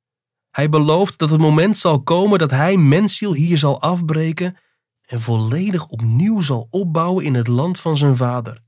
Hij 0.52 0.70
belooft 0.70 1.18
dat 1.18 1.30
het 1.30 1.40
moment 1.40 1.78
zal 1.78 2.04
komen 2.04 2.40
dat 2.40 2.52
hij 2.52 2.78
mensziel 2.78 3.34
hier 3.34 3.58
zal 3.58 3.82
afbreken 3.82 4.58
en 5.06 5.22
volledig 5.22 5.88
opnieuw 5.88 6.42
zal 6.42 6.68
opbouwen 6.70 7.26
in 7.26 7.34
het 7.34 7.48
land 7.48 7.80
van 7.80 7.98
zijn 7.98 8.18
vader. 8.18 8.62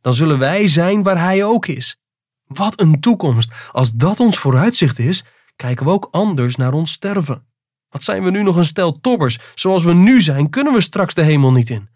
Dan 0.00 0.14
zullen 0.14 0.38
wij 0.38 0.68
zijn 0.68 1.02
waar 1.02 1.20
hij 1.20 1.44
ook 1.44 1.66
is. 1.66 1.98
Wat 2.46 2.80
een 2.80 3.00
toekomst! 3.00 3.52
Als 3.72 3.92
dat 3.92 4.20
ons 4.20 4.38
vooruitzicht 4.38 4.98
is, 4.98 5.24
kijken 5.56 5.86
we 5.86 5.92
ook 5.92 6.08
anders 6.10 6.56
naar 6.56 6.72
ons 6.72 6.92
sterven. 6.92 7.46
Wat 7.88 8.02
zijn 8.02 8.22
we 8.22 8.30
nu 8.30 8.42
nog 8.42 8.56
een 8.56 8.64
stel 8.64 9.00
tobbers? 9.00 9.38
Zoals 9.54 9.84
we 9.84 9.94
nu 9.94 10.20
zijn, 10.20 10.50
kunnen 10.50 10.72
we 10.72 10.80
straks 10.80 11.14
de 11.14 11.22
hemel 11.22 11.52
niet 11.52 11.70
in. 11.70 11.88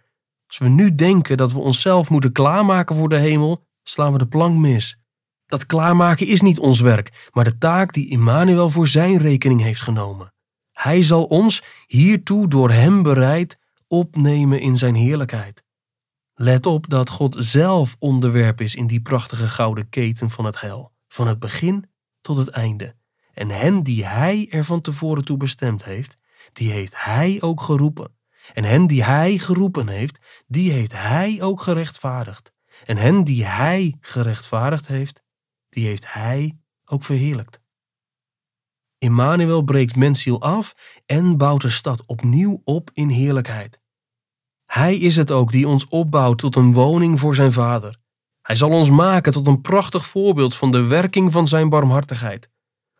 Als 0.46 0.58
we 0.58 0.68
nu 0.68 0.94
denken 0.94 1.36
dat 1.36 1.52
we 1.52 1.58
onszelf 1.58 2.10
moeten 2.10 2.32
klaarmaken 2.32 2.96
voor 2.96 3.08
de 3.08 3.18
hemel, 3.18 3.66
slaan 3.82 4.12
we 4.12 4.18
de 4.18 4.26
plank 4.26 4.56
mis. 4.56 4.98
Dat 5.46 5.66
klaarmaken 5.66 6.26
is 6.26 6.40
niet 6.40 6.58
ons 6.58 6.80
werk, 6.80 7.28
maar 7.32 7.44
de 7.44 7.58
taak 7.58 7.92
die 7.92 8.08
Immanuel 8.10 8.70
voor 8.70 8.88
zijn 8.88 9.18
rekening 9.18 9.60
heeft 9.60 9.82
genomen. 9.82 10.32
Hij 10.72 11.02
zal 11.02 11.24
ons 11.24 11.62
hiertoe 11.86 12.48
door 12.48 12.70
hem 12.70 13.02
bereid 13.02 13.58
opnemen 13.86 14.60
in 14.60 14.76
zijn 14.76 14.94
heerlijkheid. 14.94 15.64
Let 16.34 16.66
op 16.66 16.90
dat 16.90 17.10
God 17.10 17.36
zelf 17.38 17.96
onderwerp 17.98 18.60
is 18.60 18.74
in 18.74 18.86
die 18.86 19.00
prachtige 19.00 19.48
gouden 19.48 19.88
keten 19.88 20.30
van 20.30 20.44
het 20.44 20.60
heil, 20.60 20.92
van 21.08 21.26
het 21.26 21.38
begin 21.38 21.84
tot 22.20 22.36
het 22.36 22.48
einde. 22.48 22.94
En 23.38 23.50
hen 23.50 23.82
die 23.82 24.06
hij 24.06 24.46
er 24.50 24.64
van 24.64 24.80
tevoren 24.80 25.24
toe 25.24 25.36
bestemd 25.36 25.84
heeft, 25.84 26.16
die 26.52 26.70
heeft 26.70 27.04
hij 27.04 27.36
ook 27.40 27.60
geroepen. 27.60 28.16
En 28.52 28.64
hen 28.64 28.86
die 28.86 29.04
hij 29.04 29.38
geroepen 29.38 29.88
heeft, 29.88 30.18
die 30.46 30.70
heeft 30.70 30.92
hij 30.92 31.38
ook 31.42 31.60
gerechtvaardigd. 31.60 32.52
En 32.84 32.96
hen 32.96 33.24
die 33.24 33.44
hij 33.44 33.96
gerechtvaardigd 34.00 34.86
heeft, 34.86 35.22
die 35.68 35.86
heeft 35.86 36.12
hij 36.12 36.58
ook 36.84 37.04
verheerlijkt. 37.04 37.60
Immanuel 38.98 39.62
breekt 39.62 39.96
mensziel 39.96 40.42
af 40.42 40.74
en 41.06 41.36
bouwt 41.36 41.62
de 41.62 41.70
stad 41.70 42.02
opnieuw 42.06 42.60
op 42.64 42.90
in 42.92 43.08
heerlijkheid. 43.08 43.80
Hij 44.64 44.96
is 44.96 45.16
het 45.16 45.30
ook 45.30 45.52
die 45.52 45.68
ons 45.68 45.88
opbouwt 45.88 46.38
tot 46.38 46.56
een 46.56 46.72
woning 46.72 47.20
voor 47.20 47.34
zijn 47.34 47.52
Vader. 47.52 47.98
Hij 48.42 48.56
zal 48.56 48.70
ons 48.70 48.90
maken 48.90 49.32
tot 49.32 49.46
een 49.46 49.60
prachtig 49.60 50.06
voorbeeld 50.06 50.56
van 50.56 50.72
de 50.72 50.86
werking 50.86 51.32
van 51.32 51.46
zijn 51.46 51.68
barmhartigheid. 51.68 52.50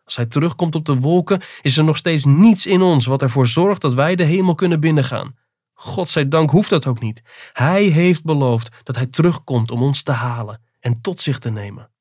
Als 0.09 0.17
hij 0.17 0.27
terugkomt 0.27 0.75
op 0.75 0.85
de 0.85 0.99
wolken, 0.99 1.41
is 1.61 1.77
er 1.77 1.83
nog 1.83 1.97
steeds 1.97 2.25
niets 2.25 2.65
in 2.65 2.81
ons 2.81 3.05
wat 3.05 3.21
ervoor 3.21 3.47
zorgt 3.47 3.81
dat 3.81 3.93
wij 3.93 4.15
de 4.15 4.23
hemel 4.23 4.55
kunnen 4.55 4.79
binnengaan. 4.79 5.35
God 5.73 6.09
zij 6.09 6.27
dank 6.27 6.49
hoeft 6.49 6.69
dat 6.69 6.85
ook 6.85 6.99
niet. 6.99 7.21
Hij 7.53 7.83
heeft 7.83 8.23
beloofd 8.23 8.69
dat 8.83 8.95
hij 8.95 9.05
terugkomt 9.05 9.71
om 9.71 9.83
ons 9.83 10.03
te 10.03 10.11
halen 10.11 10.61
en 10.79 11.01
tot 11.01 11.21
zich 11.21 11.39
te 11.39 11.49
nemen. 11.49 11.91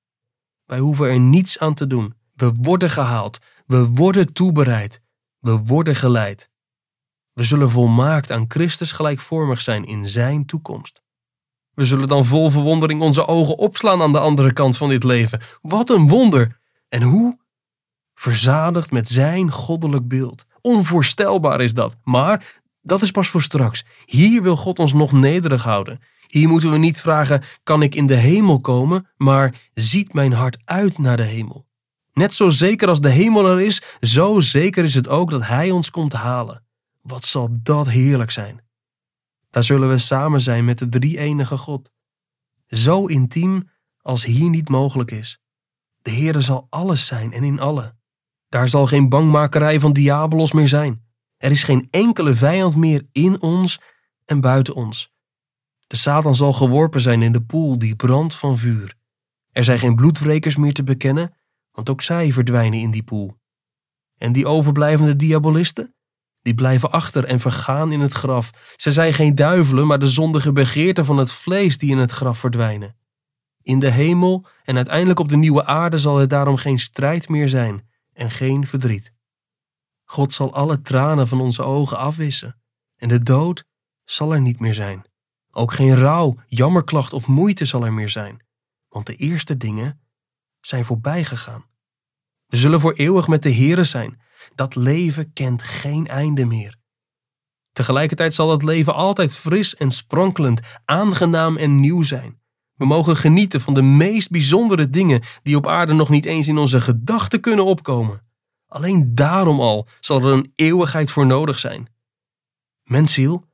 Wij 0.65 0.79
hoeven 0.79 1.09
er 1.09 1.21
niets 1.21 1.59
aan 1.59 1.75
te 1.75 1.87
doen. 1.87 2.15
We 2.35 2.53
worden 2.61 2.91
gehaald. 2.91 3.39
We 3.67 3.89
worden 3.89 4.33
toebereid. 4.33 5.01
We 5.39 5.59
worden 5.59 5.97
geleid. 5.97 6.51
We 7.33 7.45
zullen 7.45 7.71
volmaakt 7.71 8.31
aan 8.31 8.45
Christus 8.49 8.93
gelijkvormig 8.93 9.61
zijn 9.61 9.85
in 9.85 10.09
Zijn 10.09 10.47
toekomst. 10.47 11.03
We 11.75 11.85
zullen 11.85 12.09
dan 12.09 12.25
vol 12.25 12.51
verwondering 12.51 13.01
onze 13.01 13.27
ogen 13.27 13.59
opslaan 13.59 14.03
aan 14.03 14.13
de 14.13 14.21
andere 14.21 14.53
kant 14.53 14.77
van 14.77 14.89
dit 14.89 15.05
leven. 15.05 15.41
Wat 15.63 15.91
een 15.91 16.09
wonder! 16.09 16.61
En 16.89 17.03
hoe? 17.03 17.47
Verzadigd 18.19 18.91
met 18.91 19.09
Zijn 19.09 19.51
goddelijk 19.51 20.09
beeld. 20.09 20.45
Onvoorstelbaar 20.61 21.61
is 21.61 21.75
dat, 21.75 21.97
maar 22.05 22.61
dat 22.83 23.03
is 23.03 23.11
pas 23.11 23.29
voor 23.29 23.43
straks. 23.43 23.85
Hier 24.05 24.43
wil 24.43 24.57
God 24.57 24.79
ons 24.79 24.93
nog 24.93 25.13
nederig 25.13 25.63
houden. 25.63 26.01
Hier 26.27 26.49
moeten 26.49 26.71
we 26.71 26.79
niet 26.79 27.01
vragen: 27.01 27.43
kan 27.63 27.83
ik 27.83 27.95
in 27.95 28.07
de 28.07 28.15
hemel 28.15 28.61
komen? 28.61 29.09
Maar 29.17 29.71
ziet 29.75 30.13
mijn 30.13 30.33
hart 30.33 30.59
uit 30.65 30.99
naar 30.99 31.17
de 31.17 31.23
hemel? 31.23 31.67
Net 32.13 32.35
zo 32.35 32.49
zeker 32.49 32.89
als 32.89 33.01
de 33.01 33.09
hemel 33.09 33.47
er 33.47 33.61
is, 33.61 33.83
zo 34.01 34.41
zeker 34.41 34.85
is 34.85 34.95
het 34.95 35.09
ook 35.09 35.31
dat 35.31 35.47
Hij 35.47 35.71
ons 35.71 35.91
komt 35.91 36.13
halen. 36.13 36.65
Wat 37.03 37.25
zal 37.25 37.49
dat 37.63 37.89
heerlijk 37.89 38.31
zijn? 38.31 38.61
Daar 39.51 39.65
zullen 39.65 39.89
we 39.89 39.99
samen 39.99 40.41
zijn 40.41 40.65
met 40.65 40.79
de 40.79 40.89
drie-enige 40.89 41.57
God. 41.57 41.91
Zo 42.67 43.07
intiem 43.07 43.71
als 44.01 44.25
hier 44.25 44.51
niet 44.51 44.69
mogelijk 44.69 45.11
is. 45.11 45.41
De 46.03 46.11
Heere 46.11 46.41
zal 46.41 46.67
alles 46.71 47.07
zijn 47.07 47.33
en 47.33 47.45
in 47.45 47.61
alle. 47.61 47.97
Daar 48.49 48.69
zal 48.69 48.87
geen 48.87 49.09
bangmakerij 49.09 49.81
van 49.81 49.93
diabolos 49.93 50.53
meer 50.53 50.69
zijn. 50.69 51.07
Er 51.37 51.51
is 51.51 51.63
geen 51.63 51.89
enkele 51.91 52.35
vijand 52.35 52.77
meer 52.77 53.07
in 53.13 53.43
ons 53.43 53.81
en 54.25 54.41
buiten 54.41 54.75
ons. 54.75 55.13
De 55.87 55.97
Satan 55.97 56.37
zal 56.37 56.53
geworpen 56.53 57.01
zijn 57.01 57.23
in 57.23 57.33
de 57.33 57.43
poel 57.43 57.79
die 57.79 57.97
brandt 57.97 58.35
van 58.35 58.59
vuur. 58.59 58.95
Er 59.51 59.65
zijn 59.65 59.79
geen 59.79 59.95
bloedwrekers 59.95 60.57
meer 60.57 60.73
te 60.73 60.85
bekennen, 60.85 61.35
want 61.73 61.91
ook 61.91 62.03
zij 62.03 62.33
verdwijnen 62.33 62.79
in 62.79 62.91
die 62.91 63.03
poel. 63.03 63.37
En 64.17 64.33
die 64.33 64.47
overblijvende 64.47 65.17
diabolisten? 65.17 65.95
Die 66.43 66.55
blijven 66.55 66.91
achter 66.91 67.25
en 67.25 67.41
vergaan 67.41 67.93
in 67.93 68.01
het 68.01 68.13
graf. 68.13 68.51
Ze 68.77 68.93
zijn 68.93 69.13
geen 69.13 69.35
duivelen, 69.35 69.87
maar 69.87 69.99
de 69.99 70.09
zondige 70.09 70.53
begeerten 70.53 71.05
van 71.05 71.17
het 71.17 71.33
vlees 71.33 71.79
die 71.79 71.91
in 71.91 71.99
het 71.99 72.11
graf 72.11 72.39
verdwijnen. 72.39 72.97
In 73.63 73.79
de 73.79 73.91
hemel 73.91 74.47
en 74.65 74.77
uiteindelijk 74.77 75.21
op 75.21 75.29
de 75.29 75.37
nieuwe 75.37 75.65
aarde 75.65 75.99
zal 75.99 76.21
er 76.21 76.29
daarom 76.29 76.57
geen 76.57 76.79
strijd 76.79 77.29
meer 77.29 77.49
zijn 77.49 77.88
en 78.19 78.31
geen 78.31 78.67
verdriet. 78.67 79.13
God 80.05 80.33
zal 80.33 80.55
alle 80.55 80.81
tranen 80.81 81.29
van 81.29 81.41
onze 81.41 81.63
ogen 81.63 81.99
afwissen 81.99 82.61
en 82.97 83.09
de 83.09 83.23
dood 83.23 83.65
zal 84.05 84.33
er 84.33 84.41
niet 84.41 84.61
meer 84.61 84.75
zijn. 84.75 85.05
Ook 85.51 85.73
geen 85.73 85.97
rouw, 85.97 86.37
jammerklacht 86.47 87.13
of 87.13 87.27
moeite 87.27 87.65
zal 87.65 87.85
er 87.85 87.93
meer 87.93 88.09
zijn, 88.09 88.47
want 88.89 89.07
de 89.07 89.15
eerste 89.15 89.57
dingen 89.57 90.01
zijn 90.61 90.85
voorbij 90.85 91.25
gegaan. 91.25 91.65
We 92.47 92.57
zullen 92.57 92.81
voor 92.81 92.93
eeuwig 92.93 93.29
met 93.29 93.43
de 93.43 93.55
Here 93.55 93.85
zijn. 93.85 94.21
Dat 94.55 94.75
leven 94.75 95.33
kent 95.33 95.63
geen 95.63 96.07
einde 96.07 96.45
meer. 96.45 96.77
Tegelijkertijd 97.73 98.35
zal 98.35 98.49
dat 98.49 98.63
leven 98.63 98.95
altijd 98.95 99.37
fris 99.37 99.75
en 99.75 99.91
sprankelend, 99.91 100.61
aangenaam 100.85 101.57
en 101.57 101.81
nieuw 101.81 102.03
zijn. 102.03 102.41
We 102.79 102.87
mogen 102.87 103.17
genieten 103.17 103.61
van 103.61 103.75
de 103.75 103.83
meest 103.83 104.31
bijzondere 104.31 104.91
dingen 104.91 105.23
die 105.43 105.57
op 105.57 105.67
aarde 105.67 105.93
nog 105.93 106.09
niet 106.09 106.25
eens 106.25 106.49
in 106.49 106.59
onze 106.59 106.81
gedachten 106.81 107.41
kunnen 107.41 107.65
opkomen. 107.65 108.23
Alleen 108.67 109.15
daarom 109.15 109.61
al 109.61 109.89
zal 110.01 110.21
er 110.23 110.33
een 110.33 110.53
eeuwigheid 110.55 111.11
voor 111.11 111.27
nodig 111.27 111.59
zijn. 111.59 111.89
Mensziel, 112.83 113.45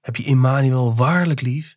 heb 0.00 0.16
je 0.16 0.24
Immanuel 0.24 0.94
waarlijk 0.94 1.40
lief? 1.40 1.76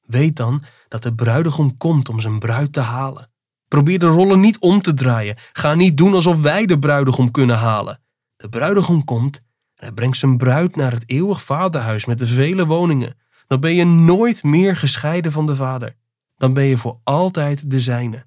Weet 0.00 0.36
dan 0.36 0.64
dat 0.88 1.02
de 1.02 1.14
bruidegom 1.14 1.76
komt 1.76 2.08
om 2.08 2.20
zijn 2.20 2.38
bruid 2.38 2.72
te 2.72 2.80
halen. 2.80 3.30
Probeer 3.68 3.98
de 3.98 4.06
rollen 4.06 4.40
niet 4.40 4.58
om 4.58 4.80
te 4.80 4.94
draaien. 4.94 5.36
Ga 5.52 5.74
niet 5.74 5.96
doen 5.96 6.14
alsof 6.14 6.40
wij 6.40 6.66
de 6.66 6.78
bruidegom 6.78 7.30
kunnen 7.30 7.56
halen. 7.56 8.00
De 8.36 8.48
bruidegom 8.48 9.04
komt 9.04 9.36
en 9.74 9.84
hij 9.84 9.92
brengt 9.92 10.18
zijn 10.18 10.36
bruid 10.36 10.76
naar 10.76 10.92
het 10.92 11.10
eeuwig 11.10 11.44
vaderhuis 11.44 12.04
met 12.04 12.18
de 12.18 12.26
vele 12.26 12.66
woningen. 12.66 13.16
Dan 13.46 13.60
ben 13.60 13.74
je 13.74 13.84
nooit 13.84 14.42
meer 14.42 14.76
gescheiden 14.76 15.32
van 15.32 15.46
de 15.46 15.56
vader. 15.56 15.96
Dan 16.42 16.52
ben 16.52 16.64
je 16.64 16.76
voor 16.76 17.00
altijd 17.04 17.70
de 17.70 17.80
zijne. 17.80 18.26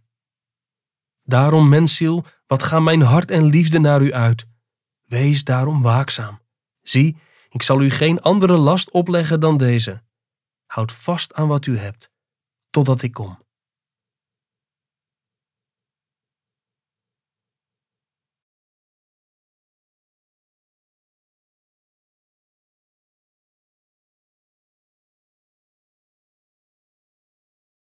Daarom, 1.24 1.70
mensziel, 1.70 2.26
wat 2.48 2.64
gaan 2.64 2.84
mijn 2.84 3.02
hart 3.02 3.32
en 3.32 3.44
liefde 3.44 3.80
naar 3.80 4.02
u 4.02 4.14
uit. 4.14 4.46
Wees 5.06 5.44
daarom 5.44 5.82
waakzaam. 5.82 6.40
Zie, 6.82 7.18
ik 7.50 7.62
zal 7.62 7.82
u 7.82 7.90
geen 7.90 8.22
andere 8.22 8.58
last 8.58 8.92
opleggen 8.92 9.40
dan 9.40 9.58
deze. 9.58 10.04
Houd 10.66 10.92
vast 10.92 11.34
aan 11.34 11.48
wat 11.48 11.66
u 11.66 11.78
hebt, 11.78 12.12
totdat 12.70 13.02
ik 13.02 13.14
kom. 13.14 13.45